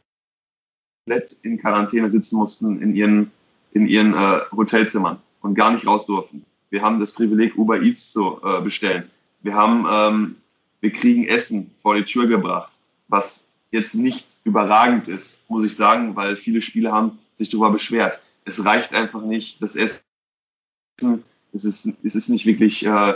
in 1.43 1.59
Quarantäne 1.59 2.11
sitzen 2.11 2.37
mussten 2.37 2.81
in 2.83 2.95
ihren, 2.95 3.31
in 3.73 3.87
ihren 3.87 4.15
äh, 4.15 4.41
Hotelzimmern 4.53 5.19
und 5.41 5.55
gar 5.55 5.73
nicht 5.73 5.87
raus 5.87 6.07
durften. 6.07 6.45
Wir 6.71 6.83
haben 6.83 7.01
das 7.01 7.13
Privileg, 7.13 7.57
Uber 7.57 7.81
Eats 7.81 8.13
zu 8.13 8.41
äh, 8.45 8.61
bestellen. 8.61 9.11
Wir 9.43 9.55
haben, 9.55 9.87
ähm, 9.91 10.37
wir 10.81 10.93
kriegen 10.93 11.27
Essen 11.27 11.71
vor 11.79 11.97
die 11.97 12.05
Tür 12.05 12.27
gebracht, 12.27 12.73
was 13.09 13.49
jetzt 13.71 13.95
nicht 13.95 14.27
überragend 14.45 15.09
ist, 15.09 15.49
muss 15.49 15.65
ich 15.65 15.77
sagen, 15.77 16.17
weil 16.17 16.37
viele 16.37 16.61
Spieler 16.61 16.93
haben 16.93 17.19
sich 17.35 17.49
darüber 17.49 17.71
beschwert. 17.71 18.21
Es 18.45 18.65
reicht 18.65 18.95
einfach 18.95 19.23
nicht, 19.23 19.63
das 19.63 19.77
Essen, 19.77 20.03
es 21.53 21.65
ist, 21.65 21.93
es 22.03 22.15
ist 22.15 22.29
nicht 22.29 22.47
wirklich, 22.47 22.85
äh, 22.85 23.15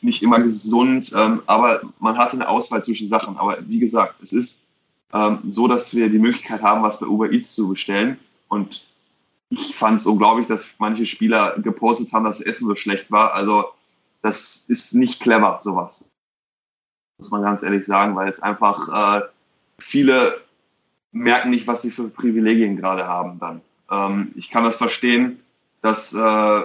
nicht 0.00 0.22
immer 0.22 0.40
gesund, 0.40 1.12
ähm, 1.16 1.42
aber 1.46 1.82
man 1.98 2.16
hatte 2.18 2.34
eine 2.34 2.48
Auswahl 2.48 2.84
zwischen 2.84 3.08
Sachen. 3.08 3.36
Aber 3.36 3.58
wie 3.66 3.78
gesagt, 3.78 4.22
es 4.22 4.32
ist 4.32 4.62
ähm, 5.12 5.38
so, 5.48 5.66
dass 5.66 5.94
wir 5.94 6.08
die 6.08 6.18
Möglichkeit 6.18 6.62
haben, 6.62 6.82
was 6.82 6.98
bei 7.00 7.06
Uber 7.06 7.32
Eats 7.32 7.54
zu 7.54 7.68
bestellen. 7.68 8.18
Und 8.48 8.86
ich 9.48 9.74
fand 9.74 10.00
es 10.00 10.06
unglaublich, 10.06 10.46
dass 10.46 10.74
manche 10.78 11.06
Spieler 11.06 11.58
gepostet 11.58 12.12
haben, 12.12 12.24
dass 12.24 12.38
das 12.38 12.46
Essen 12.46 12.66
so 12.66 12.74
schlecht 12.74 13.10
war. 13.10 13.34
Also 13.34 13.64
das 14.22 14.64
ist 14.68 14.94
nicht 14.94 15.20
clever, 15.20 15.58
sowas. 15.62 16.04
Muss 17.18 17.30
man 17.30 17.42
ganz 17.42 17.62
ehrlich 17.62 17.86
sagen, 17.86 18.16
weil 18.16 18.28
es 18.28 18.42
einfach 18.42 19.20
äh, 19.20 19.22
viele 19.78 20.40
merken 21.12 21.50
nicht, 21.50 21.66
was 21.66 21.82
sie 21.82 21.90
für 21.90 22.08
Privilegien 22.08 22.76
gerade 22.76 23.06
haben 23.06 23.38
dann. 23.38 23.60
Ähm, 23.90 24.32
ich 24.34 24.50
kann 24.50 24.64
das 24.64 24.76
verstehen, 24.76 25.40
dass 25.80 26.12
äh, 26.12 26.62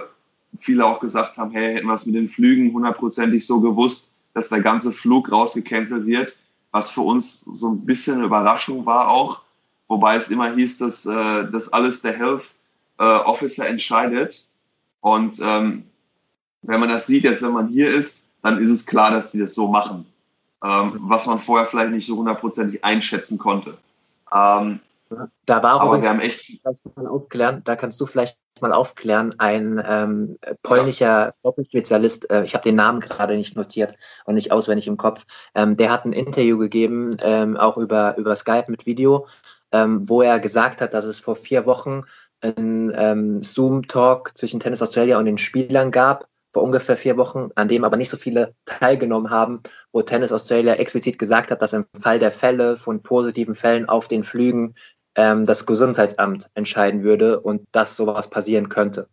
viele 0.58 0.84
auch 0.84 1.00
gesagt 1.00 1.36
haben, 1.36 1.52
hey, 1.52 1.74
hätten 1.74 1.86
wir 1.86 1.94
es 1.94 2.06
mit 2.06 2.16
den 2.16 2.28
Flügen 2.28 2.72
hundertprozentig 2.72 3.46
so 3.46 3.60
gewusst, 3.60 4.12
dass 4.34 4.48
der 4.48 4.60
ganze 4.60 4.92
Flug 4.92 5.30
rausgecancelt 5.30 6.06
wird, 6.06 6.38
was 6.72 6.90
für 6.90 7.02
uns 7.02 7.40
so 7.40 7.70
ein 7.70 7.84
bisschen 7.84 8.16
eine 8.16 8.26
Überraschung 8.26 8.86
war 8.86 9.08
auch, 9.08 9.42
wobei 9.88 10.16
es 10.16 10.30
immer 10.30 10.52
hieß, 10.54 10.78
dass 10.78 11.06
äh, 11.06 11.50
das 11.50 11.72
alles 11.72 12.02
der 12.02 12.16
Health 12.16 12.54
äh, 12.98 13.04
Officer 13.04 13.66
entscheidet. 13.66 14.46
Und 15.00 15.40
ähm, 15.42 15.84
wenn 16.62 16.80
man 16.80 16.88
das 16.88 17.06
sieht, 17.06 17.24
jetzt 17.24 17.42
wenn 17.42 17.52
man 17.52 17.68
hier 17.68 17.88
ist, 17.88 18.24
dann 18.42 18.58
ist 18.58 18.70
es 18.70 18.86
klar, 18.86 19.10
dass 19.10 19.32
sie 19.32 19.40
das 19.40 19.54
so 19.54 19.68
machen, 19.68 20.06
ähm, 20.64 20.98
was 21.02 21.26
man 21.26 21.40
vorher 21.40 21.66
vielleicht 21.66 21.92
nicht 21.92 22.06
so 22.06 22.16
hundertprozentig 22.16 22.84
einschätzen 22.84 23.38
konnte. 23.38 23.78
Ähm, 24.32 24.80
da 25.44 25.62
war 25.62 25.76
auch 25.76 25.80
aber 25.80 26.02
wir 26.02 26.08
haben 26.08 26.20
echt 26.20 26.60
mal 26.94 27.06
aufklären, 27.08 27.62
da 27.64 27.74
kannst 27.74 28.00
du 28.00 28.06
vielleicht 28.06 28.38
mal 28.60 28.72
aufklären, 28.72 29.34
ein 29.38 29.82
ähm, 29.84 30.38
polnischer 30.62 31.34
Doppelspezialist, 31.42 32.30
äh, 32.30 32.44
ich 32.44 32.54
habe 32.54 32.62
den 32.62 32.76
Namen 32.76 33.00
gerade 33.00 33.36
nicht 33.36 33.56
notiert 33.56 33.96
und 34.24 34.34
nicht 34.34 34.52
auswendig 34.52 34.86
im 34.86 34.96
Kopf, 34.96 35.24
ähm, 35.54 35.76
der 35.76 35.90
hat 35.90 36.04
ein 36.04 36.12
Interview 36.12 36.58
gegeben, 36.58 37.16
ähm, 37.22 37.56
auch 37.56 37.76
über, 37.76 38.16
über 38.18 38.36
Skype 38.36 38.66
mit 38.68 38.86
Video, 38.86 39.26
ähm, 39.72 40.08
wo 40.08 40.22
er 40.22 40.38
gesagt 40.38 40.80
hat, 40.80 40.94
dass 40.94 41.04
es 41.04 41.18
vor 41.18 41.34
vier 41.34 41.66
Wochen 41.66 42.02
einen 42.40 42.92
ähm, 42.94 43.42
Zoom-Talk 43.42 44.36
zwischen 44.36 44.60
Tennis 44.60 44.82
Australia 44.82 45.18
und 45.18 45.24
den 45.24 45.38
Spielern 45.38 45.90
gab, 45.90 46.26
vor 46.52 46.62
ungefähr 46.62 46.96
vier 46.96 47.16
Wochen, 47.16 47.50
an 47.54 47.68
dem 47.68 47.84
aber 47.84 47.96
nicht 47.96 48.10
so 48.10 48.16
viele 48.16 48.54
teilgenommen 48.64 49.30
haben, 49.30 49.60
wo 49.92 50.02
Tennis 50.02 50.32
Australia 50.32 50.74
explizit 50.74 51.18
gesagt 51.18 51.50
hat, 51.50 51.62
dass 51.62 51.72
im 51.72 51.86
Fall 52.00 52.18
der 52.18 52.32
Fälle 52.32 52.76
von 52.76 53.02
positiven 53.02 53.54
Fällen 53.54 53.88
auf 53.88 54.08
den 54.08 54.24
Flügen 54.24 54.74
ähm, 55.14 55.44
das 55.44 55.66
Gesundheitsamt 55.66 56.50
entscheiden 56.54 57.02
würde 57.02 57.40
und 57.40 57.62
dass 57.72 57.96
sowas 57.96 58.28
passieren 58.30 58.68
könnte. 58.68 59.08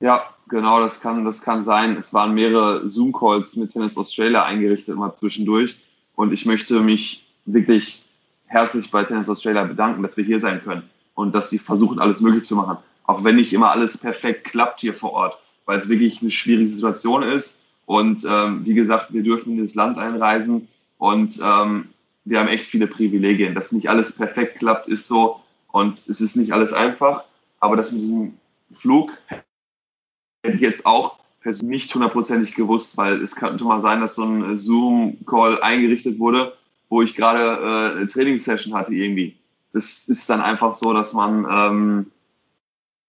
Ja, 0.00 0.34
genau, 0.48 0.80
das 0.80 1.00
kann, 1.00 1.24
das 1.24 1.40
kann 1.40 1.64
sein. 1.64 1.96
Es 1.96 2.12
waren 2.12 2.34
mehrere 2.34 2.88
Zoom-Calls 2.88 3.56
mit 3.56 3.72
Tennis 3.72 3.96
Australia 3.96 4.44
eingerichtet, 4.44 4.94
immer 4.94 5.12
zwischendurch. 5.12 5.78
Und 6.16 6.32
ich 6.32 6.46
möchte 6.46 6.80
mich 6.80 7.24
wirklich 7.44 8.04
herzlich 8.46 8.90
bei 8.90 9.02
Tennis 9.04 9.28
Australia 9.28 9.64
bedanken, 9.64 10.02
dass 10.02 10.16
wir 10.16 10.24
hier 10.24 10.40
sein 10.40 10.62
können 10.62 10.88
und 11.14 11.34
dass 11.34 11.50
sie 11.50 11.58
versuchen, 11.58 12.00
alles 12.00 12.20
möglich 12.20 12.44
zu 12.44 12.56
machen. 12.56 12.78
Auch 13.04 13.22
wenn 13.24 13.36
nicht 13.36 13.52
immer 13.52 13.70
alles 13.70 13.96
perfekt 13.98 14.44
klappt 14.44 14.80
hier 14.80 14.94
vor 14.94 15.12
Ort, 15.12 15.38
weil 15.66 15.78
es 15.78 15.88
wirklich 15.88 16.20
eine 16.20 16.30
schwierige 16.30 16.74
Situation 16.74 17.22
ist. 17.22 17.58
Und 17.86 18.24
ähm, 18.28 18.64
wie 18.64 18.74
gesagt, 18.74 19.12
wir 19.12 19.22
dürfen 19.22 19.52
in 19.52 19.62
das 19.62 19.74
Land 19.74 19.98
einreisen 19.98 20.68
und 20.98 21.38
ähm, 21.42 21.88
wir 22.24 22.40
haben 22.40 22.48
echt 22.48 22.66
viele 22.66 22.86
Privilegien. 22.86 23.54
Dass 23.54 23.72
nicht 23.72 23.88
alles 23.88 24.12
perfekt 24.12 24.58
klappt, 24.58 24.88
ist 24.88 25.06
so. 25.06 25.40
Und 25.72 26.06
es 26.08 26.20
ist 26.20 26.36
nicht 26.36 26.52
alles 26.52 26.72
einfach. 26.72 27.24
Aber 27.60 27.76
das 27.76 27.92
mit 27.92 28.00
diesem 28.00 28.34
Flug 28.72 29.12
hätte 29.28 30.56
ich 30.56 30.60
jetzt 30.60 30.86
auch 30.86 31.18
nicht 31.62 31.94
hundertprozentig 31.94 32.54
gewusst, 32.54 32.96
weil 32.96 33.20
es 33.20 33.36
könnte 33.36 33.64
mal 33.64 33.80
sein, 33.80 34.00
dass 34.00 34.14
so 34.14 34.24
ein 34.24 34.56
Zoom-Call 34.56 35.60
eingerichtet 35.60 36.18
wurde, 36.18 36.54
wo 36.88 37.02
ich 37.02 37.14
gerade 37.14 37.42
äh, 37.42 37.98
eine 37.98 38.06
Trainingssession 38.06 38.74
hatte 38.74 38.94
irgendwie. 38.94 39.36
Das 39.72 40.08
ist 40.08 40.30
dann 40.30 40.40
einfach 40.40 40.74
so, 40.74 40.94
dass 40.94 41.12
man 41.12 41.46
ähm, 41.50 42.06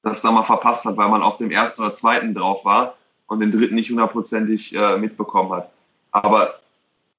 das 0.05 0.21
da 0.21 0.31
mal 0.31 0.43
verpasst 0.43 0.85
hat, 0.85 0.97
weil 0.97 1.09
man 1.09 1.23
auf 1.23 1.37
dem 1.37 1.49
ersten 1.49 1.81
oder 1.81 1.95
zweiten 1.95 2.35
drauf 2.35 2.63
war 2.63 2.95
und 3.25 3.39
den 3.39 3.51
dritten 3.51 3.73
nicht 3.73 3.89
hundertprozentig 3.89 4.75
äh, 4.75 4.97
mitbekommen 4.97 5.51
hat. 5.51 5.71
Aber 6.11 6.59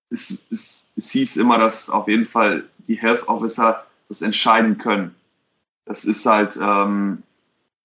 es, 0.09 0.39
es, 0.51 0.93
es 0.95 1.11
hieß 1.11 1.37
immer, 1.37 1.59
dass 1.59 1.91
auf 1.91 2.07
jeden 2.07 2.27
Fall 2.27 2.65
die 2.79 2.95
Health 2.95 3.27
Officer 3.27 3.85
das 4.09 4.23
entscheiden 4.23 4.79
können. 4.79 5.17
Das 5.85 6.05
ist 6.05 6.25
halt, 6.27 6.57
ähm, 6.57 7.25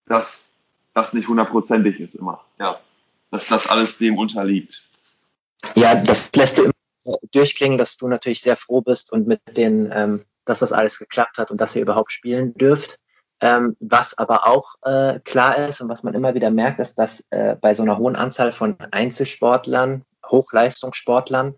dass 0.06 0.54
das 0.94 1.14
nicht 1.14 1.28
hundertprozentig 1.28 2.00
ist 2.00 2.14
immer. 2.14 2.46
Ja, 2.60 2.80
dass 3.32 3.48
das 3.48 3.66
alles 3.66 3.98
dem 3.98 4.20
unterliegt. 4.20 4.88
Ja, 5.76 5.96
das 5.96 6.30
lässt 6.36 6.60
du 6.60 6.64
immer 6.66 7.18
durchklingen, 7.32 7.80
dass 7.80 7.98
du 7.98 8.08
natürlich 8.08 8.42
sehr 8.42 8.56
froh 8.56 8.82
bist 8.82 9.12
und 9.12 9.28
mit 9.28 9.42
den, 9.58 9.92
ähm, 9.92 10.24
dass 10.46 10.60
das 10.60 10.72
alles 10.72 11.00
geklappt 11.00 11.40
hat 11.40 11.50
und 11.50 11.60
dass 11.60 11.76
ihr 11.76 11.82
überhaupt 11.82 12.12
spielen 12.12 12.54
dürft. 12.54 13.00
Ähm, 13.42 13.76
was 13.80 14.16
aber 14.18 14.46
auch 14.46 14.76
äh, 14.84 15.20
klar 15.22 15.58
ist 15.58 15.82
und 15.82 15.90
was 15.90 16.04
man 16.04 16.14
immer 16.14 16.36
wieder 16.36 16.52
merkt, 16.52 16.80
ist, 16.80 17.00
dass 17.00 17.26
äh, 17.32 17.56
bei 17.56 17.74
so 17.74 17.82
einer 17.82 17.98
hohen 17.98 18.16
Anzahl 18.16 18.52
von 18.52 18.78
Einzelsportlern, 18.92 20.04
Hochleistungssportlern, 20.30 21.56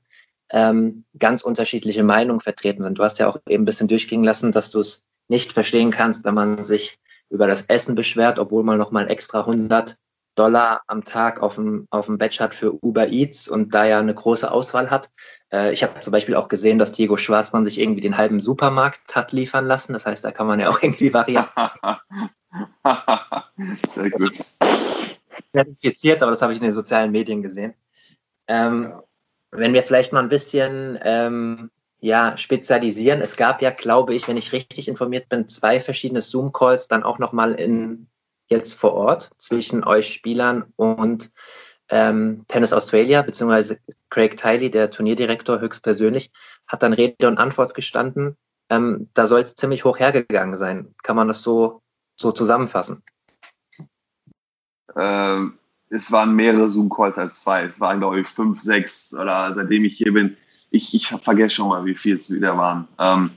ähm, 0.52 1.04
ganz 1.20 1.42
unterschiedliche 1.42 2.04
Meinungen 2.04 2.40
vertreten 2.40 2.84
sind. 2.84 2.98
Du 2.98 3.04
hast 3.04 3.20
ja 3.20 3.28
auch 3.28 3.38
eben 3.50 3.64
ein 3.64 3.66
bisschen 3.66 3.90
durchgehen 3.90 4.24
lassen, 4.24 4.54
dass 4.54 4.72
du 4.72 4.80
es 4.80 5.04
nicht 5.28 5.52
verstehen 5.52 5.92
kannst, 5.92 6.24
wenn 6.24 6.36
man 6.36 6.64
sich 6.64 7.00
über 7.30 7.48
das 7.48 7.64
Essen 7.64 7.96
beschwert, 7.96 8.40
obwohl 8.40 8.64
man 8.64 8.78
nochmal 8.78 9.12
extra 9.12 9.42
100 9.42 9.98
Dollar 10.36 10.82
am 10.88 11.04
Tag 11.04 11.42
auf 11.42 11.56
dem, 11.56 11.88
auf 11.90 12.08
dem 12.08 12.18
Batch 12.18 12.40
hat 12.40 12.56
für 12.56 12.84
Uber 12.84 13.10
Eats 13.10 13.48
und 13.48 13.74
da 13.74 13.86
ja 13.86 14.00
eine 14.00 14.14
große 14.14 14.52
Auswahl 14.52 14.90
hat. 14.90 15.10
Äh, 15.52 15.74
ich 15.74 15.84
habe 15.84 16.00
zum 16.00 16.12
Beispiel 16.12 16.36
auch 16.36 16.48
gesehen, 16.48 16.80
dass 16.80 16.92
Diego 16.92 17.18
Schwarzmann 17.18 17.66
sich 17.66 17.80
irgendwie 17.80 18.02
den 18.02 18.18
halben 18.18 18.40
Supermarkt 18.40 19.16
hat 19.16 19.32
liefern 19.32 19.66
lassen. 19.66 19.94
Das 19.94 20.06
heißt, 20.06 20.24
da 20.24 20.32
kann 20.32 20.48
man 20.48 20.60
ja 20.60 20.70
auch 20.70 20.78
irgendwie 20.82 21.14
variieren. 21.14 21.48
Sehr 23.88 24.10
gut. 24.12 24.44
Verifiziert, 25.52 26.22
aber 26.22 26.32
das 26.32 26.42
habe 26.42 26.54
ich 26.54 26.60
in 26.60 26.66
den 26.66 26.74
sozialen 26.74 27.12
Medien 27.12 27.42
gesehen. 27.42 27.74
Ähm, 28.48 28.84
ja. 28.84 29.04
Wenn 29.52 29.74
wir 29.74 29.84
vielleicht 29.84 30.14
mal 30.14 30.24
ein 30.24 30.30
bisschen 30.30 30.98
ähm, 31.04 31.70
ja, 32.04 32.38
spezialisieren. 32.38 33.22
Es 33.22 33.38
gab 33.38 33.62
ja, 33.62 33.70
glaube 33.70 34.14
ich, 34.14 34.28
wenn 34.28 34.36
ich 34.36 34.52
richtig 34.52 34.90
informiert 34.90 35.30
bin, 35.30 35.48
zwei 35.48 35.80
verschiedene 35.80 36.22
Zoom-Calls, 36.22 36.90
dann 36.90 37.02
auch 37.02 37.18
nochmal 37.18 37.54
in 37.54 38.08
jetzt 38.54 38.76
vor 38.76 38.94
Ort 38.94 39.32
zwischen 39.38 39.84
euch 39.84 40.14
Spielern 40.14 40.66
und 40.78 41.32
ähm, 41.90 42.46
Tennis 42.48 42.72
Australia, 42.74 43.22
beziehungsweise 43.22 43.80
Craig 44.10 44.38
Tiley, 44.38 44.72
der 44.72 44.90
Turnierdirektor 44.90 45.60
höchstpersönlich, 45.60 46.32
hat 46.68 46.82
dann 46.82 46.94
Rede 46.94 47.28
und 47.28 47.38
Antwort 47.38 47.74
gestanden. 47.74 48.38
Ähm, 48.70 49.10
da 49.14 49.28
soll 49.28 49.42
es 49.42 49.56
ziemlich 49.56 49.84
hoch 49.84 50.00
hergegangen 50.00 50.58
sein. 50.58 50.96
Kann 51.04 51.16
man 51.16 51.28
das 51.28 51.42
so, 51.42 51.82
so 52.16 52.32
zusammenfassen? 52.32 53.04
Ähm, 54.96 55.60
es 55.90 56.12
waren 56.12 56.36
mehrere 56.36 56.70
Zoom-Calls 56.70 57.18
als 57.18 57.42
zwei. 57.42 57.66
Es 57.66 57.80
waren, 57.80 58.00
glaube 58.00 58.22
ich, 58.22 58.28
fünf, 58.28 58.62
sechs 58.62 59.14
oder 59.14 59.54
seitdem 59.54 59.86
ich 59.86 59.98
hier 59.98 60.14
bin. 60.14 60.38
Ich, 60.72 60.94
ich 60.94 61.08
vergesse 61.08 61.56
schon 61.56 61.70
mal, 61.70 61.86
wie 61.86 61.96
viel 61.96 62.16
es 62.16 62.32
wieder 62.32 62.58
waren. 62.58 62.88
Ähm, 62.98 63.32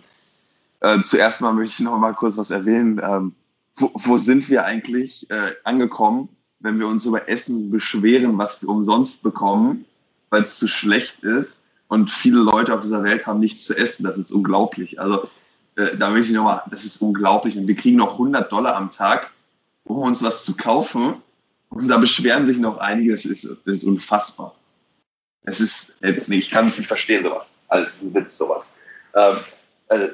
äh, 0.80 1.02
zuerst 1.02 1.40
mal 1.40 1.52
möchte 1.52 1.74
ich 1.74 1.80
noch 1.80 1.98
mal 1.98 2.14
kurz 2.14 2.36
was 2.36 2.50
erwähnen. 2.50 3.00
Ähm, 3.02 3.34
wo, 3.76 3.90
wo, 3.94 4.16
sind 4.16 4.48
wir 4.48 4.64
eigentlich 4.64 5.30
äh, 5.30 5.52
angekommen, 5.64 6.28
wenn 6.60 6.78
wir 6.78 6.86
uns 6.86 7.04
über 7.04 7.28
Essen 7.28 7.70
beschweren, 7.70 8.38
was 8.38 8.60
wir 8.62 8.68
umsonst 8.68 9.22
bekommen, 9.22 9.84
weil 10.30 10.42
es 10.42 10.58
zu 10.58 10.66
schlecht 10.66 11.22
ist 11.22 11.62
und 11.88 12.10
viele 12.10 12.38
Leute 12.38 12.74
auf 12.74 12.80
dieser 12.80 13.04
Welt 13.04 13.26
haben 13.26 13.40
nichts 13.40 13.64
zu 13.64 13.76
essen. 13.76 14.04
Das 14.04 14.18
ist 14.18 14.32
unglaublich. 14.32 15.00
Also 15.00 15.28
äh, 15.76 15.96
da 15.96 16.10
möchte 16.10 16.28
ich 16.28 16.36
nochmal, 16.36 16.62
das 16.70 16.84
ist 16.84 17.00
unglaublich. 17.02 17.56
Und 17.56 17.68
wir 17.68 17.76
kriegen 17.76 17.96
noch 17.96 18.12
100 18.12 18.50
Dollar 18.50 18.76
am 18.76 18.90
Tag, 18.90 19.30
um 19.84 19.98
uns 19.98 20.22
was 20.22 20.44
zu 20.44 20.56
kaufen 20.56 21.22
und 21.70 21.88
da 21.88 21.98
beschweren 21.98 22.46
sich 22.46 22.58
noch 22.58 22.78
einige, 22.78 23.12
es 23.12 23.24
ist, 23.24 23.44
das 23.44 23.76
ist 23.76 23.84
unfassbar. 23.84 24.54
Es 25.42 25.60
ist, 25.60 25.96
ich 26.02 26.50
kann 26.50 26.68
es 26.68 26.78
nicht 26.78 26.86
verstehen, 26.86 27.24
sowas. 27.24 27.58
Alles 27.68 28.02
ein 28.02 28.14
Witz, 28.14 28.38
sowas. 28.38 28.74
Ähm, 29.14 29.36
also, 29.88 30.12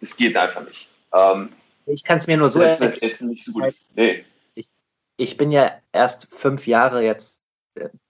es 0.00 0.16
geht 0.16 0.36
einfach 0.36 0.64
nicht. 0.66 0.88
Ähm, 1.12 1.50
ich 1.88 2.04
kann 2.04 2.18
es 2.18 2.26
mir 2.26 2.36
nur 2.36 2.50
so 2.50 2.60
erklären. 2.60 3.28
Nicht 3.28 3.44
so 3.44 3.52
gut. 3.52 3.74
Nee. 3.94 4.24
Ich, 4.54 4.68
ich 5.16 5.36
bin 5.36 5.50
ja 5.50 5.72
erst 5.92 6.28
fünf 6.30 6.66
Jahre 6.66 7.02
jetzt 7.02 7.38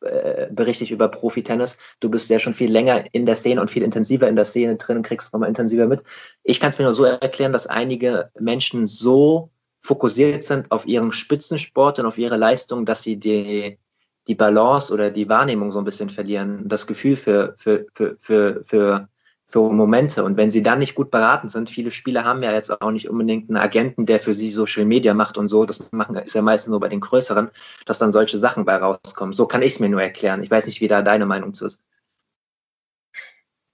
äh, 0.01 0.49
berichte 0.51 0.85
ich 0.85 0.91
über 0.91 1.09
Profi-Tennis. 1.09 1.77
Du 2.01 2.09
bist 2.09 2.31
ja 2.31 2.39
schon 2.39 2.55
viel 2.55 2.71
länger 2.71 3.05
in 3.13 3.27
der 3.27 3.35
Szene 3.35 3.61
und 3.61 3.71
viel 3.71 3.83
intensiver 3.83 4.29
in 4.29 4.37
der 4.37 4.45
Szene 4.45 4.77
drin 4.77 4.99
und 4.99 5.03
kriegst 5.03 5.33
nochmal 5.33 5.49
intensiver 5.49 5.87
mit. 5.87 6.03
Ich 6.43 6.61
kann 6.61 6.71
es 6.71 6.79
mir 6.79 6.85
nur 6.85 6.95
so 6.95 7.05
erklären, 7.05 7.53
dass 7.53 7.67
einige 7.67 8.31
Menschen 8.39 8.87
so 8.87 9.51
fokussiert 9.81 10.45
sind 10.45 10.71
auf 10.71 10.87
ihren 10.87 11.13
Spitzensport 11.13 11.99
und 11.99 12.07
auf 12.07 12.19
ihre 12.19 12.37
Leistung, 12.37 12.87
dass 12.87 13.03
sie 13.03 13.17
die, 13.17 13.79
die 14.27 14.35
Balance 14.35 14.93
oder 14.93 15.11
die 15.11 15.29
Wahrnehmung 15.29 15.73
so 15.73 15.79
ein 15.79 15.85
bisschen 15.85 16.11
verlieren, 16.11 16.69
das 16.69 16.87
Gefühl 16.87 17.17
für, 17.17 17.55
für, 17.57 17.87
für, 17.93 18.17
für, 18.19 18.65
für 18.65 19.09
so 19.51 19.71
Momente. 19.71 20.25
Und 20.25 20.37
wenn 20.37 20.51
sie 20.51 20.63
dann 20.63 20.79
nicht 20.79 20.95
gut 20.95 21.11
beraten 21.11 21.49
sind, 21.49 21.71
viele 21.71 21.91
Spieler 21.91 22.25
haben 22.25 22.43
ja 22.43 22.53
jetzt 22.53 22.71
auch 22.71 22.91
nicht 22.91 23.09
unbedingt 23.09 23.49
einen 23.49 23.57
Agenten, 23.57 24.05
der 24.05 24.21
für 24.21 24.35
sie 24.35 24.51
Social 24.51 24.85
Media 24.85 25.15
macht 25.15 25.39
und 25.39 25.49
so. 25.49 25.65
Das 25.65 25.91
machen 25.91 26.17
ist 26.17 26.35
ja 26.35 26.43
meistens 26.43 26.71
nur 26.71 26.81
bei 26.81 26.89
den 26.89 27.01
größeren, 27.01 27.51
dass 27.87 27.99
dann 27.99 28.13
solche 28.13 28.37
Sachen 28.37 28.67
bei 28.67 28.77
rauskommen. 28.77 29.33
So 29.33 29.47
kann 29.47 29.63
ich 29.63 29.73
es 29.75 29.81
mir 29.81 29.89
nur 29.89 30.03
erklären. 30.03 30.43
Ich 30.43 30.51
weiß 30.51 30.67
nicht, 30.67 30.83
wie 30.83 30.89
da 30.89 31.01
deine 31.01 31.25
Meinung 31.25 31.55
zu 31.55 31.65
ist. 31.65 31.81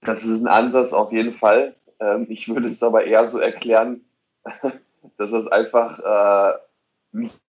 Das 0.01 0.23
ist 0.23 0.41
ein 0.41 0.47
Ansatz 0.47 0.93
auf 0.93 1.11
jeden 1.11 1.33
Fall. 1.33 1.75
Ähm, 1.99 2.25
ich 2.29 2.47
würde 2.47 2.69
es 2.69 2.81
aber 2.81 3.03
eher 3.03 3.27
so 3.27 3.39
erklären, 3.39 4.01
dass 5.17 5.31
es 5.31 5.47
einfach 5.47 5.99
äh, 5.99 6.57
nicht 7.11 7.41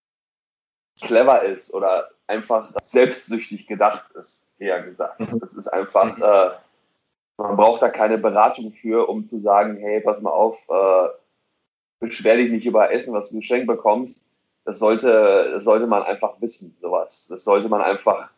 clever 1.01 1.43
ist 1.43 1.73
oder 1.73 2.11
einfach 2.27 2.73
selbstsüchtig 2.83 3.67
gedacht 3.67 4.11
ist, 4.12 4.49
eher 4.59 4.83
gesagt. 4.83 5.21
Mhm. 5.21 5.39
Das 5.39 5.55
ist 5.55 5.69
einfach, 5.69 6.17
mhm. 6.17 6.23
äh, 6.23 6.51
man 7.38 7.57
braucht 7.57 7.83
da 7.83 7.88
keine 7.88 8.18
Beratung 8.18 8.72
für, 8.72 9.09
um 9.09 9.27
zu 9.27 9.38
sagen, 9.38 9.77
hey, 9.77 10.01
pass 10.01 10.20
mal 10.20 10.31
auf, 10.31 10.66
äh, 10.68 11.09
beschwer 12.01 12.37
dich 12.37 12.51
nicht 12.51 12.66
über 12.66 12.92
Essen, 12.92 13.14
was 13.14 13.31
du 13.31 13.37
geschenkt 13.37 13.66
bekommst. 13.66 14.27
Das 14.64 14.79
sollte, 14.79 15.51
das 15.53 15.64
sollte 15.64 15.87
man 15.87 16.03
einfach 16.03 16.40
wissen, 16.40 16.77
sowas. 16.81 17.27
Das 17.29 17.44
sollte 17.44 17.68
man 17.68 17.83
einfach 17.83 18.31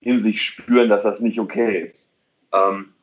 in 0.00 0.22
sich 0.22 0.42
spüren, 0.42 0.88
dass 0.88 1.02
das 1.02 1.20
nicht 1.20 1.40
okay 1.40 1.88
ist. 1.88 2.12
Ähm, 2.52 2.94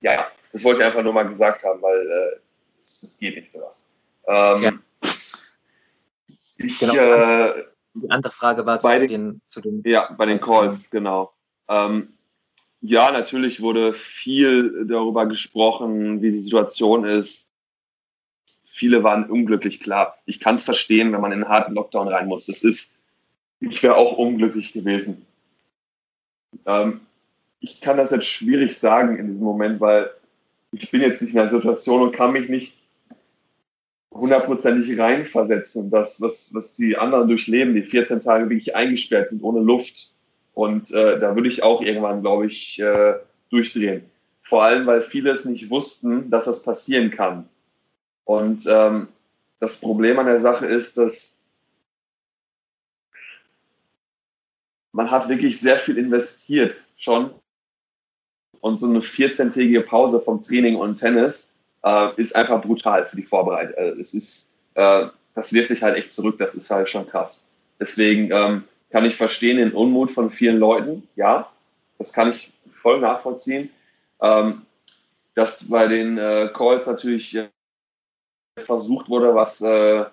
ja, 0.00 0.26
das 0.52 0.64
wollte 0.64 0.80
ich 0.80 0.86
einfach 0.86 1.02
nur 1.02 1.12
mal 1.12 1.28
gesagt 1.28 1.62
haben, 1.64 1.80
weil 1.82 2.00
äh, 2.10 2.40
es, 2.80 3.18
geht 3.20 3.36
nicht 3.36 3.52
sowas. 3.52 3.86
Ähm, 4.26 4.62
ja. 4.62 4.72
Ich, 6.56 6.78
genau. 6.78 6.94
äh, 6.94 7.64
die 7.94 8.10
andere 8.10 8.32
Frage 8.32 8.66
war 8.66 8.80
zu 8.80 8.88
den, 9.06 9.40
zu 9.48 9.60
den 9.60 9.82
Ja, 9.84 10.12
bei 10.16 10.26
den 10.26 10.40
Calls, 10.40 10.90
genau. 10.90 11.32
Ähm, 11.68 12.17
ja, 12.80 13.10
natürlich 13.10 13.60
wurde 13.60 13.92
viel 13.92 14.86
darüber 14.86 15.26
gesprochen, 15.26 16.22
wie 16.22 16.30
die 16.30 16.42
Situation 16.42 17.04
ist. 17.04 17.48
Viele 18.64 19.02
waren 19.02 19.28
unglücklich, 19.28 19.80
klar. 19.80 20.16
Ich 20.26 20.38
kann 20.38 20.54
es 20.54 20.64
verstehen, 20.64 21.12
wenn 21.12 21.20
man 21.20 21.32
in 21.32 21.42
einen 21.42 21.50
harten 21.50 21.74
Lockdown 21.74 22.08
rein 22.08 22.28
muss. 22.28 22.46
Das 22.46 22.62
ist, 22.62 22.96
ich 23.60 23.82
wäre 23.82 23.96
auch 23.96 24.16
unglücklich 24.16 24.72
gewesen. 24.72 25.26
Ähm, 26.66 27.00
ich 27.60 27.80
kann 27.80 27.96
das 27.96 28.12
jetzt 28.12 28.26
schwierig 28.26 28.78
sagen 28.78 29.16
in 29.16 29.26
diesem 29.26 29.42
Moment, 29.42 29.80
weil 29.80 30.10
ich 30.70 30.90
bin 30.90 31.00
jetzt 31.00 31.20
nicht 31.22 31.34
in 31.34 31.40
der 31.40 31.50
Situation 31.50 32.02
und 32.02 32.14
kann 32.14 32.32
mich 32.32 32.48
nicht 32.48 32.74
hundertprozentig 34.12 34.98
reinversetzen, 34.98 35.90
das, 35.90 36.20
was, 36.20 36.54
was 36.54 36.74
die 36.76 36.96
anderen 36.96 37.28
durchleben, 37.28 37.74
die 37.74 37.82
14 37.82 38.20
Tage 38.20 38.48
wirklich 38.48 38.74
eingesperrt 38.74 39.30
sind, 39.30 39.42
ohne 39.42 39.60
Luft. 39.60 40.12
Und 40.58 40.90
äh, 40.90 41.20
da 41.20 41.36
würde 41.36 41.48
ich 41.48 41.62
auch 41.62 41.82
irgendwann, 41.82 42.20
glaube 42.20 42.46
ich, 42.46 42.80
äh, 42.80 43.14
durchdrehen. 43.48 44.10
Vor 44.42 44.64
allem, 44.64 44.88
weil 44.88 45.02
viele 45.02 45.30
es 45.30 45.44
nicht 45.44 45.70
wussten, 45.70 46.32
dass 46.32 46.46
das 46.46 46.64
passieren 46.64 47.12
kann. 47.12 47.48
Und 48.24 48.66
ähm, 48.68 49.06
das 49.60 49.78
Problem 49.78 50.18
an 50.18 50.26
der 50.26 50.40
Sache 50.40 50.66
ist, 50.66 50.98
dass 50.98 51.38
man 54.90 55.08
hat 55.08 55.28
wirklich 55.28 55.60
sehr 55.60 55.76
viel 55.76 55.96
investiert 55.96 56.74
schon. 56.96 57.30
Und 58.58 58.80
so 58.80 58.86
eine 58.86 58.98
14-tägige 58.98 59.82
Pause 59.82 60.18
vom 60.18 60.42
Training 60.42 60.74
und 60.74 60.96
Tennis 60.96 61.52
äh, 61.84 62.08
ist 62.16 62.34
einfach 62.34 62.60
brutal 62.62 63.06
für 63.06 63.14
die 63.14 63.22
Vorbereitung. 63.22 63.76
Also 63.76 64.00
es 64.00 64.12
ist, 64.12 64.50
äh, 64.74 65.06
das 65.36 65.52
wirft 65.52 65.68
sich 65.68 65.84
halt 65.84 65.96
echt 65.96 66.10
zurück, 66.10 66.36
das 66.38 66.56
ist 66.56 66.68
halt 66.68 66.88
schon 66.88 67.06
krass. 67.06 67.48
Deswegen 67.78 68.32
ähm, 68.32 68.64
kann 68.90 69.04
ich 69.04 69.16
verstehen 69.16 69.58
den 69.58 69.72
Unmut 69.72 70.10
von 70.10 70.30
vielen 70.30 70.58
Leuten, 70.58 71.08
ja, 71.16 71.50
das 71.98 72.12
kann 72.12 72.30
ich 72.30 72.52
voll 72.72 73.00
nachvollziehen. 73.00 73.70
Ähm, 74.20 74.62
dass 75.34 75.68
bei 75.68 75.86
den 75.86 76.18
äh, 76.18 76.50
Calls 76.52 76.86
natürlich 76.86 77.34
äh, 77.36 77.48
versucht 78.58 79.08
wurde, 79.08 79.34
was, 79.34 79.60
äh, 79.60 80.04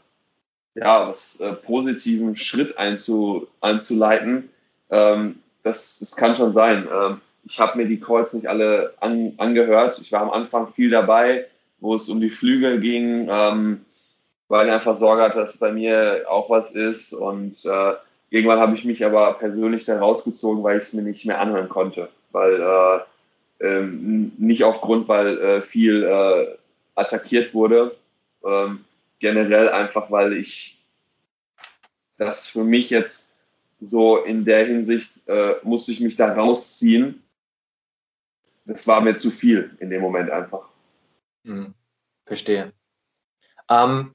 ja, 0.76 1.08
was 1.08 1.40
äh, 1.40 1.54
positiven 1.54 2.36
Schritt 2.36 2.78
einzu, 2.78 3.48
einzuleiten, 3.62 4.50
ähm, 4.92 5.40
das, 5.64 5.98
das 6.00 6.16
kann 6.16 6.36
schon 6.36 6.54
sein. 6.54 6.88
Ähm, 6.94 7.22
ich 7.44 7.60
habe 7.60 7.78
mir 7.78 7.88
die 7.88 8.00
Calls 8.00 8.34
nicht 8.34 8.48
alle 8.48 8.94
an, 9.00 9.34
angehört. 9.38 10.00
Ich 10.00 10.12
war 10.12 10.22
am 10.22 10.30
Anfang 10.30 10.68
viel 10.68 10.92
dabei 10.92 11.48
wo 11.80 11.96
es 11.96 12.10
um 12.10 12.20
die 12.20 12.30
Flügel 12.30 12.80
ging, 12.80 13.28
ähm, 13.30 13.86
weil 14.48 14.70
einfach 14.70 14.96
Sorge 14.96 15.24
hatte, 15.24 15.40
dass 15.40 15.58
bei 15.58 15.72
mir 15.72 16.26
auch 16.30 16.50
was 16.50 16.72
ist. 16.72 17.14
Und 17.14 17.64
äh, 17.66 17.94
irgendwann 18.30 18.60
habe 18.60 18.76
ich 18.76 18.86
mich 18.86 19.06
aber 19.06 19.34
persönlich 19.34 19.86
dann 19.86 20.00
rausgezogen, 20.00 20.64
weil 20.64 20.80
ich 20.80 20.86
es 20.86 20.94
mir 20.94 21.04
nicht 21.04 21.26
mehr 21.26 21.40
anhören 21.40 21.70
konnte. 21.70 22.10
Weil 22.32 22.62
äh, 22.62 23.00
ähm, 23.66 24.34
nicht 24.38 24.64
aufgrund, 24.64 25.08
weil 25.08 25.38
äh, 25.40 25.62
viel 25.62 26.04
äh, 26.04 26.58
attackiert 26.96 27.54
wurde, 27.54 27.96
ähm, 28.44 28.84
generell 29.20 29.70
einfach, 29.70 30.12
weil 30.12 30.34
ich 30.34 30.84
das 32.18 32.48
für 32.48 32.64
mich 32.64 32.90
jetzt 32.90 33.34
so 33.82 34.18
in 34.18 34.46
der 34.46 34.66
Hinsicht 34.66 35.12
äh, 35.28 35.56
musste 35.64 35.92
ich 35.92 36.00
mich 36.00 36.16
da 36.16 36.34
rausziehen. 36.34 37.24
Das 38.66 38.88
war 38.88 39.02
mir 39.02 39.16
zu 39.16 39.32
viel 39.32 39.76
in 39.80 39.90
dem 39.90 40.02
Moment 40.02 40.30
einfach. 40.30 40.68
Hm, 41.44 41.74
verstehe. 42.26 42.72
Ähm, 43.70 44.15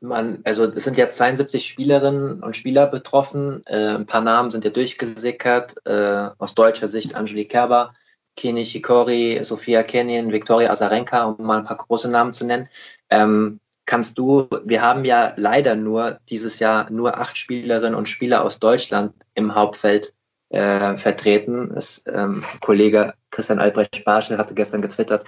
man, 0.00 0.40
also 0.44 0.64
es 0.64 0.84
sind 0.84 0.96
ja 0.96 1.10
72 1.10 1.66
Spielerinnen 1.66 2.42
und 2.42 2.56
Spieler 2.56 2.86
betroffen. 2.86 3.62
Äh, 3.66 3.94
ein 3.94 4.06
paar 4.06 4.20
Namen 4.20 4.50
sind 4.50 4.64
ja 4.64 4.70
durchgesickert. 4.70 5.74
Äh, 5.86 6.30
aus 6.38 6.54
deutscher 6.54 6.88
Sicht 6.88 7.14
Angelique 7.14 7.50
Kerber, 7.50 7.92
Kini 8.36 8.64
Shikori, 8.64 9.40
Sophia 9.42 9.82
Kenin, 9.82 10.32
Viktoria 10.32 10.70
Azarenka, 10.70 11.24
um 11.24 11.46
mal 11.46 11.58
ein 11.58 11.64
paar 11.64 11.78
große 11.78 12.10
Namen 12.10 12.34
zu 12.34 12.44
nennen. 12.44 12.68
Ähm, 13.10 13.60
kannst 13.86 14.18
du, 14.18 14.48
wir 14.64 14.82
haben 14.82 15.04
ja 15.04 15.32
leider 15.36 15.76
nur 15.76 16.18
dieses 16.28 16.58
Jahr 16.58 16.90
nur 16.90 17.18
acht 17.18 17.38
Spielerinnen 17.38 17.94
und 17.94 18.08
Spieler 18.08 18.44
aus 18.44 18.58
Deutschland 18.58 19.14
im 19.34 19.54
Hauptfeld 19.54 20.12
äh, 20.50 20.96
vertreten. 20.96 21.72
Das, 21.74 22.02
ähm, 22.06 22.44
Kollege 22.60 23.14
Christian 23.30 23.58
Albrecht 23.58 24.04
Barschel 24.04 24.38
hatte 24.38 24.54
gestern 24.54 24.82
getwittert, 24.82 25.24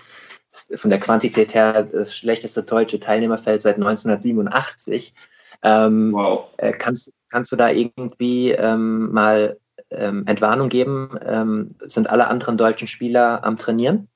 von 0.77 0.91
der 0.91 1.01
Quantität 1.01 1.55
her 1.55 1.83
das 1.85 2.17
schlechteste 2.17 2.63
deutsche 2.63 3.01
Teilnehmerfeld 3.01 3.63
seit 3.63 3.77
1987. 3.77 5.15
Ähm, 5.63 6.13
wow. 6.13 6.49
Äh, 6.57 6.73
kannst, 6.73 7.13
kannst 7.29 7.53
du 7.53 7.57
da 7.57 7.71
irgendwie 7.71 8.53
ähm, 8.53 9.13
mal 9.13 9.59
ähm, 9.91 10.25
Entwarnung 10.27 10.69
geben? 10.69 11.19
Ähm, 11.25 11.75
sind 11.81 12.11
alle 12.11 12.29
anderen 12.29 12.57
deutschen 12.57 12.89
Spieler 12.89 13.45
am 13.45 13.59
Trainieren? 13.59 14.09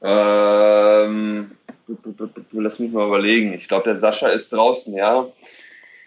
Ähm, 0.00 1.56
lass 2.52 2.78
mich 2.78 2.92
mal 2.92 3.08
überlegen. 3.08 3.52
Ich 3.54 3.68
glaube, 3.68 3.84
der 3.84 4.00
Sascha 4.00 4.28
ist 4.28 4.52
draußen, 4.52 4.94
ja. 4.94 5.26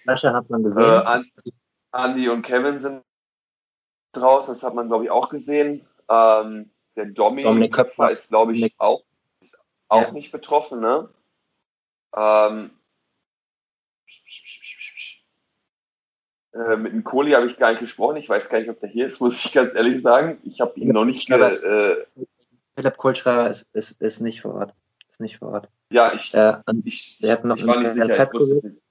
Sascha 0.06 0.34
hat 0.34 0.50
man 0.50 0.63
gesehen. 0.63 0.84
Äh, 0.84 1.24
Andi 1.91 2.30
und 2.30 2.41
Kevin 2.44 2.80
sind 2.80 3.04
draußen, 4.13 4.54
das 4.54 4.63
hat 4.63 4.74
man, 4.74 4.88
glaube 4.88 5.06
ich, 5.06 5.12
auch 5.12 5.30
gesehen. 5.30 5.86
Ähm, 6.10 6.71
der 6.95 7.06
Domi 7.06 7.43
Dominik 7.43 7.73
Köpfer 7.73 8.12
ist, 8.12 8.30
glaube 8.30 8.54
ich, 8.54 8.73
auch, 8.77 9.04
ist 9.39 9.60
auch 9.88 10.04
ja. 10.04 10.12
nicht 10.12 10.32
betroffen. 10.32 10.82
Ne? 10.82 11.10
Ähm, 12.15 12.71
äh, 16.54 16.75
mit 16.75 16.93
dem 16.93 17.04
Kohli 17.04 17.32
habe 17.32 17.47
ich 17.47 17.58
gar 17.58 17.71
nicht 17.71 17.80
gesprochen. 17.80 18.17
Ich 18.17 18.27
weiß 18.27 18.49
gar 18.49 18.60
nicht, 18.60 18.69
ob 18.69 18.80
der 18.80 18.89
hier 18.89 19.08
ist, 19.08 19.19
muss 19.21 19.45
ich 19.45 19.51
ganz 19.54 19.73
ehrlich 19.73 20.01
sagen. 20.01 20.39
Ich 20.43 20.62
habe 20.62 20.80
ihn 20.80 20.89
noch 20.89 21.06
nicht. 21.06 21.30
Äh, 21.30 22.06
Philipp 22.75 22.97
Kohlschreiber 22.97 23.49
ist, 23.49 23.69
ist, 23.73 24.01
ist 24.01 24.21
nicht 24.21 24.41
vor 24.41 24.56
Ort. 24.56 24.73
Ist 25.10 25.19
nicht 25.19 25.38
vor 25.39 25.49
Ort. 25.49 25.69
Ja, 25.89 26.13
ich, 26.13 26.34
äh, 26.34 26.56
ich, 26.86 27.17
ich 27.21 27.27
war 27.27 27.82
nicht 27.82 27.93
sicher. 27.93 28.27
Ich 28.27 28.34
wusste 28.34 28.67
nicht. 28.67 28.82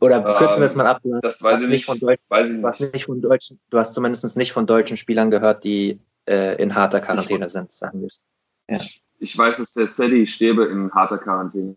Oder 0.00 0.22
kürzen 0.38 0.58
wir 0.58 0.66
es 0.66 0.74
mal 0.74 0.86
ab. 0.86 1.00
Das 1.22 1.42
weiß 1.42 1.62
ich 1.62 1.68
nicht. 1.68 1.84
Von 1.86 1.98
Deutsch, 1.98 2.20
weiß 2.28 2.46
ich 2.46 2.52
nicht. 2.52 2.62
Du 2.62 2.68
hast 2.68 2.80
nicht 2.80 3.04
von 3.04 3.20
deutschen, 3.20 3.60
du 3.70 3.78
hast 3.78 3.94
zumindest 3.94 4.36
nicht 4.36 4.52
von 4.52 4.66
deutschen 4.66 4.96
Spielern 4.96 5.30
gehört, 5.30 5.64
die 5.64 6.00
äh, 6.28 6.60
in 6.62 6.74
harter 6.74 7.00
Quarantäne 7.00 7.46
ich, 7.46 7.52
sind, 7.52 7.72
sagen 7.72 8.00
wir 8.00 8.06
es. 8.06 8.22
Ja. 8.68 8.76
Ich, 8.76 9.02
ich, 9.18 9.38
weiß, 9.38 9.56
dass 9.56 9.74
der 9.74 9.88
Sadie 9.88 10.26
Stäbe 10.26 10.66
in 10.66 10.92
harter 10.92 11.18
Quarantäne 11.18 11.76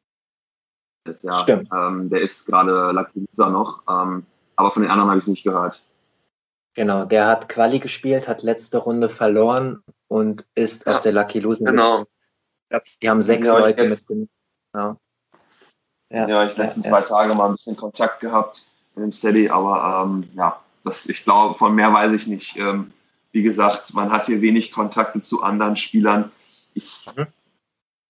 ist. 1.08 1.24
Ja. 1.24 1.36
Stimmt. 1.36 1.70
Ähm, 1.74 2.10
der 2.10 2.22
ist 2.22 2.46
gerade 2.46 2.92
Lucky 2.92 3.26
Loser 3.28 3.50
noch, 3.50 3.84
ähm, 3.90 4.26
aber 4.56 4.72
von 4.72 4.84
den 4.84 4.92
anderen 4.92 5.10
habe 5.10 5.20
ich 5.20 5.24
es 5.24 5.30
nicht 5.30 5.44
gehört. 5.44 5.86
Genau, 6.76 7.06
der 7.06 7.28
hat 7.28 7.48
Quali 7.50 7.80
gespielt, 7.80 8.28
hat 8.28 8.44
letzte 8.44 8.78
Runde 8.78 9.10
verloren 9.10 9.82
und 10.08 10.46
ist 10.56 10.88
auf 10.88 11.02
der 11.02 11.14
Lucky 11.14 11.40
Loser. 11.40 11.64
Genau. 11.64 12.06
Die 13.02 13.10
haben 13.10 13.22
sechs 13.22 13.48
ja, 13.48 13.58
Leute 13.58 13.88
mitgenommen. 13.88 14.30
Genau. 14.74 15.00
Ja, 16.16 16.28
ja 16.30 16.48
ich 16.48 16.56
letzten 16.56 16.82
ja, 16.82 16.90
zwei 16.90 17.02
Tage 17.02 17.36
mal 17.36 17.48
ein 17.48 17.56
bisschen 17.56 17.76
Kontakt 17.76 18.22
gehabt 18.22 18.68
mit 18.96 19.04
dem 19.04 19.12
Steady, 19.12 19.50
aber 19.50 20.04
ähm, 20.04 20.30
ja, 20.34 20.62
das, 20.86 21.08
ich 21.08 21.24
glaube, 21.26 21.58
von 21.58 21.76
mehr 21.76 21.92
weiß 21.92 22.14
ich 22.14 22.28
nicht. 22.28 22.58
Ähm, 22.58 22.94
wie 23.34 23.44
gesagt, 23.44 23.94
man 23.94 24.12
hat 24.12 24.28
hier 24.28 24.42
wenig 24.42 24.72
Kontakte 24.72 25.20
zu 25.20 25.44
anderen 25.44 25.76
Spielern. 25.76 26.32
Ich, 26.74 27.06
mhm. 27.16 27.28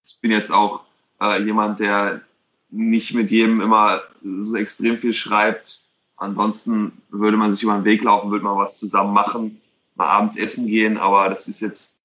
ich 0.06 0.20
bin 0.22 0.30
jetzt 0.30 0.52
auch 0.52 0.82
äh, 1.20 1.41
jemand, 1.41 1.80
der 1.80 2.22
nicht 2.70 3.15
mit 3.15 3.32
jedem 3.32 3.60
immer 3.60 4.02
so 4.24 4.56
extrem 4.56 5.00
viel 5.00 5.13
schreibt. 5.13 5.82
Ansonsten 6.18 7.02
würde 7.10 7.38
man 7.38 7.52
sich 7.52 7.63
über 7.63 7.74
den 7.74 7.86
Weg 7.86 8.04
laufen, 8.04 8.30
würde 8.30 8.46
man 8.46 8.58
was 8.58 8.78
zusammen 8.78 9.13
machen, 9.13 9.60
mal 9.96 10.08
abends 10.08 10.38
essen 10.38 10.68
gehen, 10.68 10.98
aber 10.98 11.30
das 11.30 11.48
ist 11.48 11.62
jetzt 11.62 11.98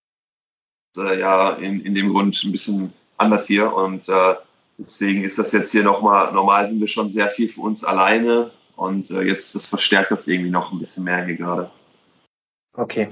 äh, 0.96 1.20
ja 1.20 1.50
in, 1.50 1.80
in 1.80 1.94
dem 1.94 2.10
Grund 2.10 2.42
ein 2.42 2.52
bisschen 2.52 2.92
anders 3.18 3.46
hier 3.46 3.74
und 3.74 4.08
äh, 4.08 4.34
deswegen 4.80 5.24
ist 5.24 5.38
das 5.38 5.52
jetzt 5.52 5.70
hier 5.70 5.84
nochmal, 5.84 6.32
normal 6.32 6.68
sind 6.68 6.80
wir 6.80 6.88
schon 6.88 7.10
sehr 7.10 7.28
viel 7.28 7.48
für 7.48 7.60
uns 7.60 7.84
alleine 7.84 8.50
und 8.76 9.10
äh, 9.10 9.22
jetzt 9.22 9.54
das 9.54 9.66
verstärkt 9.66 10.10
das 10.10 10.26
irgendwie 10.26 10.50
noch 10.50 10.72
ein 10.72 10.78
bisschen 10.78 11.04
mehr 11.04 11.24
hier 11.24 11.36
gerade. 11.36 11.70
Okay. 12.72 13.08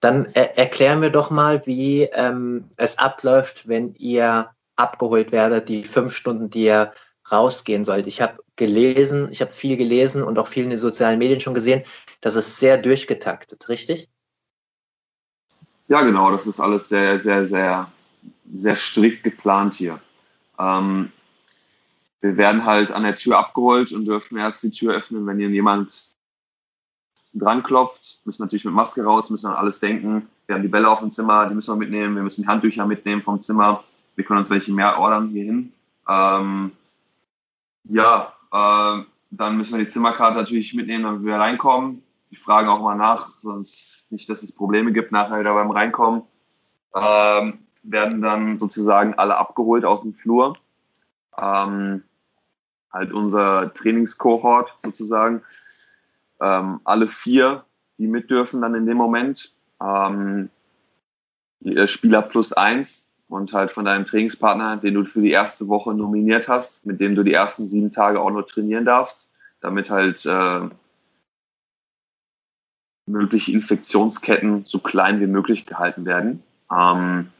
Dann 0.00 0.26
er 0.34 0.58
erklären 0.58 1.00
wir 1.00 1.10
doch 1.10 1.30
mal, 1.30 1.64
wie 1.66 2.02
ähm, 2.12 2.68
es 2.76 2.98
abläuft, 2.98 3.68
wenn 3.68 3.94
ihr 3.94 4.50
abgeholt 4.76 5.30
werdet, 5.30 5.68
die 5.68 5.84
fünf 5.84 6.14
Stunden, 6.14 6.50
die 6.50 6.64
ihr 6.64 6.92
rausgehen 7.30 7.84
sollt. 7.84 8.06
Ich 8.08 8.20
habe 8.20 8.38
gelesen, 8.56 9.28
ich 9.30 9.40
habe 9.40 9.52
viel 9.52 9.76
gelesen 9.76 10.22
und 10.22 10.38
auch 10.38 10.48
viel 10.48 10.64
in 10.64 10.70
den 10.70 10.78
sozialen 10.78 11.18
Medien 11.18 11.40
schon 11.40 11.54
gesehen, 11.54 11.82
das 12.20 12.34
ist 12.34 12.58
sehr 12.58 12.78
durchgetaktet, 12.78 13.68
richtig? 13.68 14.08
Ja, 15.88 16.02
genau, 16.02 16.30
das 16.30 16.46
ist 16.46 16.58
alles 16.58 16.88
sehr, 16.88 17.18
sehr, 17.20 17.46
sehr, 17.46 17.92
sehr 18.54 18.76
strikt 18.76 19.22
geplant 19.22 19.74
hier. 19.74 20.00
Ähm, 20.62 21.12
wir 22.20 22.36
werden 22.36 22.64
halt 22.64 22.92
an 22.92 23.02
der 23.02 23.16
Tür 23.16 23.38
abgeholt 23.38 23.92
und 23.92 24.04
dürfen 24.04 24.38
erst 24.38 24.62
die 24.62 24.70
Tür 24.70 24.94
öffnen, 24.94 25.26
wenn 25.26 25.38
hier 25.38 25.48
jemand 25.48 26.10
dran 27.34 27.62
klopft. 27.62 28.20
Müssen 28.24 28.42
natürlich 28.42 28.64
mit 28.64 28.74
Maske 28.74 29.02
raus, 29.02 29.30
müssen 29.30 29.48
an 29.48 29.56
alles 29.56 29.80
denken. 29.80 30.28
Wir 30.46 30.54
haben 30.54 30.62
die 30.62 30.68
Bälle 30.68 30.88
auf 30.88 31.00
dem 31.00 31.10
Zimmer, 31.10 31.48
die 31.48 31.54
müssen 31.54 31.72
wir 31.72 31.78
mitnehmen. 31.78 32.14
Wir 32.14 32.22
müssen 32.22 32.46
Handtücher 32.46 32.86
mitnehmen 32.86 33.22
vom 33.22 33.40
Zimmer. 33.42 33.82
Wir 34.14 34.24
können 34.24 34.40
uns 34.40 34.50
welche 34.50 34.72
mehr 34.72 34.98
ordern 34.98 35.30
hierhin. 35.30 35.72
Ähm, 36.08 36.72
ja, 37.84 38.32
äh, 38.52 39.02
dann 39.30 39.56
müssen 39.56 39.76
wir 39.76 39.84
die 39.84 39.90
Zimmerkarte 39.90 40.36
natürlich 40.36 40.74
mitnehmen, 40.74 41.04
damit 41.04 41.24
wir 41.24 41.36
reinkommen. 41.36 42.02
Die 42.30 42.36
fragen 42.36 42.68
auch 42.68 42.80
mal 42.80 42.96
nach, 42.96 43.28
sonst 43.30 44.10
nicht, 44.10 44.28
dass 44.28 44.42
es 44.42 44.52
Probleme 44.52 44.92
gibt 44.92 45.10
nachher 45.10 45.40
wieder 45.40 45.54
beim 45.54 45.70
Reinkommen. 45.70 46.22
Ähm, 46.94 47.58
werden 47.82 48.22
dann 48.22 48.58
sozusagen 48.58 49.14
alle 49.14 49.36
abgeholt 49.36 49.84
aus 49.84 50.02
dem 50.02 50.14
Flur. 50.14 50.56
Ähm, 51.38 52.02
halt 52.92 53.12
unser 53.12 53.72
Trainingskohort 53.74 54.76
sozusagen. 54.82 55.42
Ähm, 56.40 56.80
alle 56.84 57.08
vier, 57.08 57.64
die 57.98 58.06
mit 58.06 58.30
dürfen 58.30 58.60
dann 58.62 58.74
in 58.74 58.86
dem 58.86 58.96
Moment. 58.96 59.54
Ähm, 59.80 60.50
Spieler 61.86 62.22
plus 62.22 62.52
eins 62.52 63.08
und 63.28 63.52
halt 63.52 63.70
von 63.70 63.84
deinem 63.84 64.04
Trainingspartner, 64.04 64.76
den 64.76 64.94
du 64.94 65.04
für 65.04 65.22
die 65.22 65.30
erste 65.30 65.68
Woche 65.68 65.94
nominiert 65.94 66.48
hast, 66.48 66.86
mit 66.86 67.00
dem 67.00 67.14
du 67.14 67.22
die 67.22 67.32
ersten 67.32 67.66
sieben 67.66 67.92
Tage 67.92 68.20
auch 68.20 68.30
nur 68.30 68.46
trainieren 68.46 68.84
darfst, 68.84 69.32
damit 69.60 69.90
halt 69.90 70.26
äh, 70.26 70.68
mögliche 73.06 73.52
Infektionsketten 73.52 74.64
so 74.66 74.80
klein 74.80 75.20
wie 75.20 75.26
möglich 75.26 75.66
gehalten 75.66 76.04
werden. 76.04 76.42
Ähm, 76.70 77.30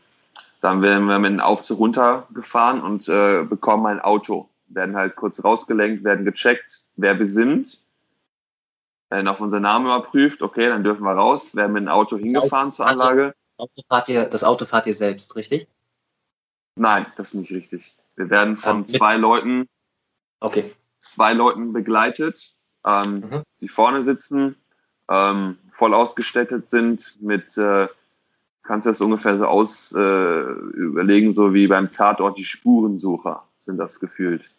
dann 0.62 0.81
werden 0.81 1.07
wir 1.07 1.18
mit 1.18 1.33
einem 1.33 1.40
Aufzug 1.40 1.81
runtergefahren 1.81 2.81
und 2.81 3.09
äh, 3.09 3.42
bekommen 3.42 3.87
ein 3.87 4.01
Auto. 4.01 4.48
Werden 4.68 4.96
halt 4.96 5.16
kurz 5.16 5.44
rausgelenkt, 5.44 6.05
werden 6.05 6.25
gecheckt, 6.25 6.85
wer 6.94 7.18
wir 7.18 7.27
sind, 7.27 7.83
werden 9.11 9.27
auf 9.27 9.40
unseren 9.40 9.62
Namen 9.62 9.87
überprüft, 9.87 10.40
okay, 10.40 10.68
dann 10.68 10.85
dürfen 10.85 11.03
wir 11.03 11.12
raus, 11.12 11.57
werden 11.57 11.72
mit 11.72 11.83
dem 11.83 11.88
Auto 11.88 12.16
hingefahren 12.16 12.68
Auto, 12.68 12.77
zur 12.77 12.87
Anlage. 12.87 13.35
Auto 13.57 13.83
fahrt 13.88 14.09
ihr, 14.09 14.25
das 14.25 14.44
Auto 14.44 14.64
fahrt 14.64 14.87
ihr 14.87 14.94
selbst, 14.94 15.35
richtig? 15.35 15.66
Nein, 16.77 17.07
das 17.16 17.29
ist 17.29 17.35
nicht 17.35 17.51
richtig. 17.51 17.96
Wir 18.14 18.31
werden 18.31 18.57
von 18.57 18.79
ähm, 18.79 18.87
zwei 18.87 19.16
Leuten, 19.16 19.68
okay. 20.38 20.72
zwei 21.01 21.33
Leuten 21.33 21.72
begleitet, 21.72 22.55
ähm, 22.87 23.14
mhm. 23.14 23.42
die 23.61 23.68
vorne 23.68 24.05
sitzen, 24.05 24.55
ähm, 25.11 25.59
voll 25.72 25.92
ausgestattet 25.92 26.70
sind 26.70 27.20
mit, 27.20 27.59
äh, 27.59 27.88
kannst 28.62 28.87
du 28.87 28.90
das 28.90 29.01
ungefähr 29.01 29.37
so 29.37 29.46
aus 29.46 29.92
äh, 29.92 30.40
überlegen, 30.40 31.33
so 31.33 31.55
wie 31.55 31.66
beim 31.66 31.90
Tatort 31.90 32.38
die 32.38 32.44
Spurensucher 32.44 33.42
sind 33.59 33.79
das 33.79 34.01
gefühlt. 34.01 34.51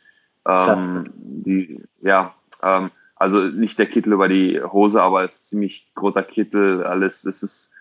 Ähm, 0.45 1.05
die, 1.15 1.81
ja, 2.01 2.33
ähm, 2.61 2.91
also 3.15 3.39
nicht 3.39 3.79
der 3.79 3.85
Kittel 3.85 4.13
über 4.13 4.27
die 4.27 4.61
Hose, 4.61 5.01
aber 5.01 5.23
es 5.23 5.35
ist 5.35 5.49
ziemlich 5.49 5.91
großer 5.95 6.23
Kittel, 6.23 6.83
alles, 6.83 7.23
es 7.25 7.43
ist 7.43 7.71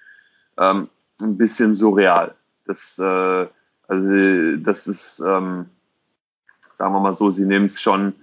ähm, 0.59 0.89
ein 1.21 1.37
bisschen 1.37 1.75
surreal. 1.75 2.35
Das 2.67 2.99
äh, 2.99 3.47
also 3.93 4.57
das 4.57 4.87
ist, 4.87 5.21
ähm, 5.21 5.67
sagen 6.75 6.95
wir 6.95 7.01
mal 7.01 7.15
so, 7.15 7.31
sie 7.31 7.45
nehmen 7.45 7.67
es 7.67 7.81
schon, 7.81 8.15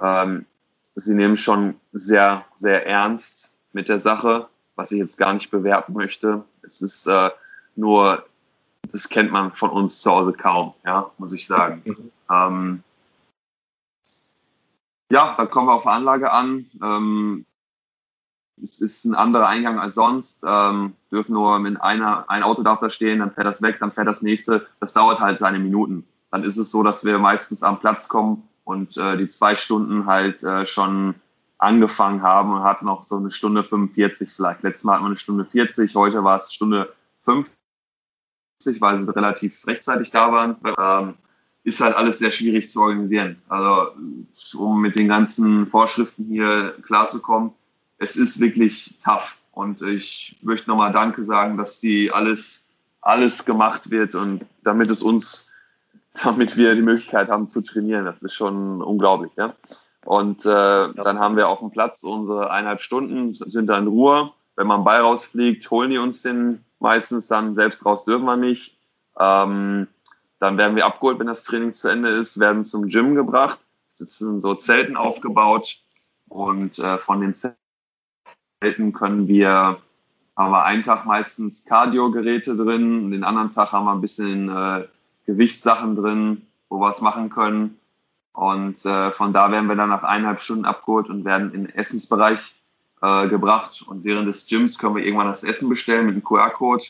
ähm, 0.00 0.46
sie 0.94 1.14
nehmen 1.14 1.36
schon 1.36 1.74
sehr, 1.92 2.44
sehr 2.54 2.86
ernst 2.86 3.56
mit 3.72 3.88
der 3.88 3.98
Sache, 3.98 4.46
was 4.80 4.92
ich 4.92 4.98
jetzt 4.98 5.18
gar 5.18 5.34
nicht 5.34 5.50
bewerten 5.50 5.92
möchte. 5.92 6.42
Es 6.62 6.80
ist 6.80 7.06
äh, 7.06 7.30
nur, 7.76 8.24
das 8.90 9.08
kennt 9.08 9.30
man 9.30 9.52
von 9.52 9.70
uns 9.70 10.00
zu 10.00 10.10
Hause 10.10 10.32
kaum, 10.32 10.72
ja, 10.86 11.10
muss 11.18 11.34
ich 11.34 11.46
sagen. 11.46 11.82
Mhm. 11.84 12.10
ähm, 12.32 12.82
ja, 15.12 15.34
dann 15.36 15.50
kommen 15.50 15.68
wir 15.68 15.74
auf 15.74 15.86
Anlage 15.86 16.32
an. 16.32 16.66
Ähm, 16.82 17.44
es 18.62 18.80
ist 18.80 19.04
ein 19.04 19.14
anderer 19.14 19.48
Eingang 19.48 19.78
als 19.78 19.96
sonst. 19.96 20.42
Ähm, 20.46 20.94
dürfen 21.10 21.34
nur 21.34 21.58
mit 21.58 21.80
einer, 21.82 22.30
ein 22.30 22.42
Auto 22.42 22.62
darf 22.62 22.80
da 22.80 22.88
stehen, 22.88 23.18
dann 23.18 23.32
fährt 23.32 23.46
das 23.46 23.60
weg, 23.60 23.78
dann 23.80 23.92
fährt 23.92 24.06
das 24.08 24.22
nächste. 24.22 24.66
Das 24.80 24.94
dauert 24.94 25.20
halt 25.20 25.40
seine 25.40 25.58
Minuten. 25.58 26.06
Dann 26.30 26.42
ist 26.42 26.56
es 26.56 26.70
so, 26.70 26.82
dass 26.82 27.04
wir 27.04 27.18
meistens 27.18 27.62
am 27.62 27.80
Platz 27.80 28.08
kommen 28.08 28.48
und 28.64 28.96
äh, 28.96 29.18
die 29.18 29.28
zwei 29.28 29.56
Stunden 29.56 30.06
halt 30.06 30.42
äh, 30.42 30.64
schon 30.64 31.16
angefangen 31.60 32.22
haben 32.22 32.52
und 32.52 32.62
hatten 32.62 32.86
noch 32.86 33.06
so 33.06 33.16
eine 33.16 33.30
Stunde 33.30 33.62
45 33.62 34.30
vielleicht. 34.30 34.62
Letztes 34.62 34.84
Mal 34.84 34.94
hatten 34.94 35.04
wir 35.04 35.08
eine 35.08 35.18
Stunde 35.18 35.44
40, 35.44 35.94
heute 35.94 36.24
war 36.24 36.38
es 36.38 36.52
Stunde 36.52 36.94
50, 37.22 37.54
weil 38.80 39.02
sie 39.02 39.14
relativ 39.14 39.66
rechtzeitig 39.66 40.10
da 40.10 40.32
waren. 40.32 40.56
Ähm, 40.78 41.14
ist 41.62 41.80
halt 41.80 41.94
alles 41.94 42.18
sehr 42.18 42.32
schwierig 42.32 42.70
zu 42.70 42.80
organisieren. 42.80 43.42
Also 43.48 43.92
um 44.54 44.80
mit 44.80 44.96
den 44.96 45.08
ganzen 45.08 45.66
Vorschriften 45.66 46.24
hier 46.24 46.74
klarzukommen, 46.82 47.52
es 47.98 48.16
ist 48.16 48.40
wirklich 48.40 48.98
tough. 49.04 49.36
Und 49.52 49.82
ich 49.82 50.38
möchte 50.40 50.70
nochmal 50.70 50.92
Danke 50.92 51.22
sagen, 51.24 51.58
dass 51.58 51.80
die 51.80 52.10
alles, 52.10 52.66
alles 53.02 53.44
gemacht 53.44 53.90
wird 53.90 54.14
und 54.14 54.46
damit 54.64 54.90
es 54.90 55.02
uns, 55.02 55.50
damit 56.24 56.56
wir 56.56 56.74
die 56.74 56.82
Möglichkeit 56.82 57.28
haben 57.28 57.48
zu 57.48 57.60
trainieren. 57.60 58.06
Das 58.06 58.22
ist 58.22 58.32
schon 58.32 58.80
unglaublich. 58.80 59.32
Ja? 59.36 59.54
Und 60.04 60.46
äh, 60.46 60.48
dann 60.48 61.18
haben 61.18 61.36
wir 61.36 61.48
auf 61.48 61.60
dem 61.60 61.70
Platz 61.70 62.02
unsere 62.02 62.50
eineinhalb 62.50 62.80
Stunden, 62.80 63.32
sind 63.34 63.66
da 63.66 63.78
in 63.78 63.86
Ruhe. 63.86 64.32
Wenn 64.56 64.66
man 64.66 64.84
Ball 64.84 65.00
rausfliegt, 65.00 65.70
holen 65.70 65.90
die 65.90 65.98
uns 65.98 66.22
den 66.22 66.64
meistens 66.78 67.28
dann. 67.28 67.54
Selbst 67.54 67.84
raus 67.84 68.04
dürfen 68.04 68.24
wir 68.24 68.36
nicht. 68.36 68.78
Ähm, 69.18 69.86
dann 70.38 70.56
werden 70.56 70.76
wir 70.76 70.86
abgeholt, 70.86 71.18
wenn 71.18 71.26
das 71.26 71.44
Training 71.44 71.72
zu 71.72 71.88
Ende 71.88 72.08
ist, 72.08 72.40
werden 72.40 72.64
zum 72.64 72.88
Gym 72.88 73.14
gebracht. 73.14 73.58
Es 73.92 74.18
sind 74.18 74.40
so 74.40 74.54
Zelten 74.54 74.96
aufgebaut 74.96 75.80
und 76.28 76.78
äh, 76.78 76.96
von 76.98 77.20
den 77.20 77.34
Zelten 77.34 78.92
können 78.94 79.28
wir, 79.28 79.78
haben 80.36 80.52
wir 80.52 80.64
einen 80.64 80.82
Tag 80.82 81.04
meistens 81.04 81.66
Cardio-Geräte 81.66 82.56
drin, 82.56 83.10
den 83.10 83.24
anderen 83.24 83.52
Tag 83.52 83.72
haben 83.72 83.84
wir 83.84 83.92
ein 83.92 84.00
bisschen 84.00 84.48
äh, 84.48 84.86
Gewichtssachen 85.26 85.96
drin, 85.96 86.46
wo 86.70 86.78
wir 86.78 86.90
es 86.90 87.02
machen 87.02 87.28
können. 87.28 87.79
Und 88.40 88.86
äh, 88.86 89.10
von 89.10 89.34
da 89.34 89.52
werden 89.52 89.68
wir 89.68 89.76
dann 89.76 89.90
nach 89.90 90.02
eineinhalb 90.02 90.40
Stunden 90.40 90.64
abgeholt 90.64 91.10
und 91.10 91.26
werden 91.26 91.52
in 91.52 91.66
den 91.66 91.74
Essensbereich 91.74 92.58
äh, 93.02 93.28
gebracht. 93.28 93.84
Und 93.86 94.02
während 94.02 94.28
des 94.28 94.46
Gyms 94.46 94.78
können 94.78 94.96
wir 94.96 95.04
irgendwann 95.04 95.26
das 95.26 95.44
Essen 95.44 95.68
bestellen 95.68 96.06
mit 96.06 96.14
dem 96.14 96.24
QR-Code. 96.24 96.86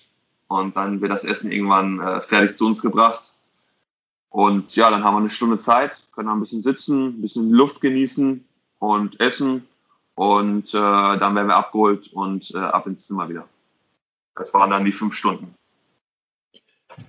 Und 0.47 0.77
dann 0.77 1.01
wird 1.01 1.11
das 1.11 1.25
Essen 1.25 1.51
irgendwann 1.51 1.99
äh, 1.99 2.21
fertig 2.21 2.57
zu 2.57 2.67
uns 2.67 2.81
gebracht. 2.81 3.33
Und 4.29 4.77
ja, 4.77 4.91
dann 4.91 5.03
haben 5.03 5.15
wir 5.15 5.19
eine 5.19 5.31
Stunde 5.31 5.59
Zeit, 5.59 6.01
können 6.13 6.29
ein 6.29 6.39
bisschen 6.39 6.63
sitzen, 6.63 7.19
ein 7.19 7.21
bisschen 7.21 7.51
Luft 7.51 7.81
genießen 7.81 8.45
und 8.79 9.19
essen. 9.19 9.67
Und 10.15 10.73
äh, 10.73 10.79
dann 10.79 11.35
werden 11.35 11.49
wir 11.49 11.57
abgeholt 11.57 12.13
und 12.13 12.55
äh, 12.55 12.59
ab 12.59 12.87
ins 12.87 13.09
Zimmer 13.09 13.29
wieder. 13.29 13.49
Das 14.37 14.55
waren 14.55 14.71
dann 14.71 14.85
die 14.85 14.93
fünf 14.93 15.15
Stunden. 15.15 15.53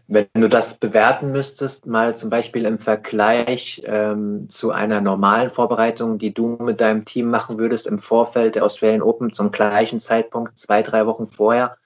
Wenn 0.07 0.27
du 0.33 0.49
das 0.49 0.73
bewerten 0.73 1.31
müsstest, 1.31 1.85
mal 1.85 2.17
zum 2.17 2.29
Beispiel 2.29 2.65
im 2.65 2.79
Vergleich 2.79 3.81
ähm, 3.85 4.49
zu 4.49 4.71
einer 4.71 5.01
normalen 5.01 5.49
Vorbereitung, 5.49 6.17
die 6.17 6.33
du 6.33 6.57
mit 6.59 6.81
deinem 6.81 7.05
Team 7.05 7.29
machen 7.29 7.57
würdest 7.57 7.87
im 7.87 7.99
Vorfeld 7.99 8.55
der 8.55 8.65
Australian 8.65 9.01
Open 9.01 9.31
zum 9.31 9.51
gleichen 9.51 9.99
Zeitpunkt, 9.99 10.57
zwei, 10.57 10.81
drei 10.81 11.05
Wochen 11.05 11.27
vorher, 11.27 11.77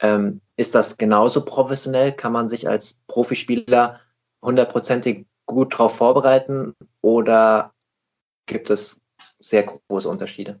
ähm, 0.00 0.40
ist 0.56 0.74
das 0.74 0.96
genauso 0.96 1.44
professionell? 1.44 2.12
Kann 2.12 2.32
man 2.32 2.48
sich 2.48 2.68
als 2.68 2.98
Profispieler 3.06 4.00
hundertprozentig 4.42 5.26
gut 5.46 5.74
darauf 5.74 5.96
vorbereiten 5.96 6.74
oder 7.00 7.72
gibt 8.46 8.70
es 8.70 9.00
sehr 9.40 9.64
große 9.64 10.08
Unterschiede? 10.08 10.60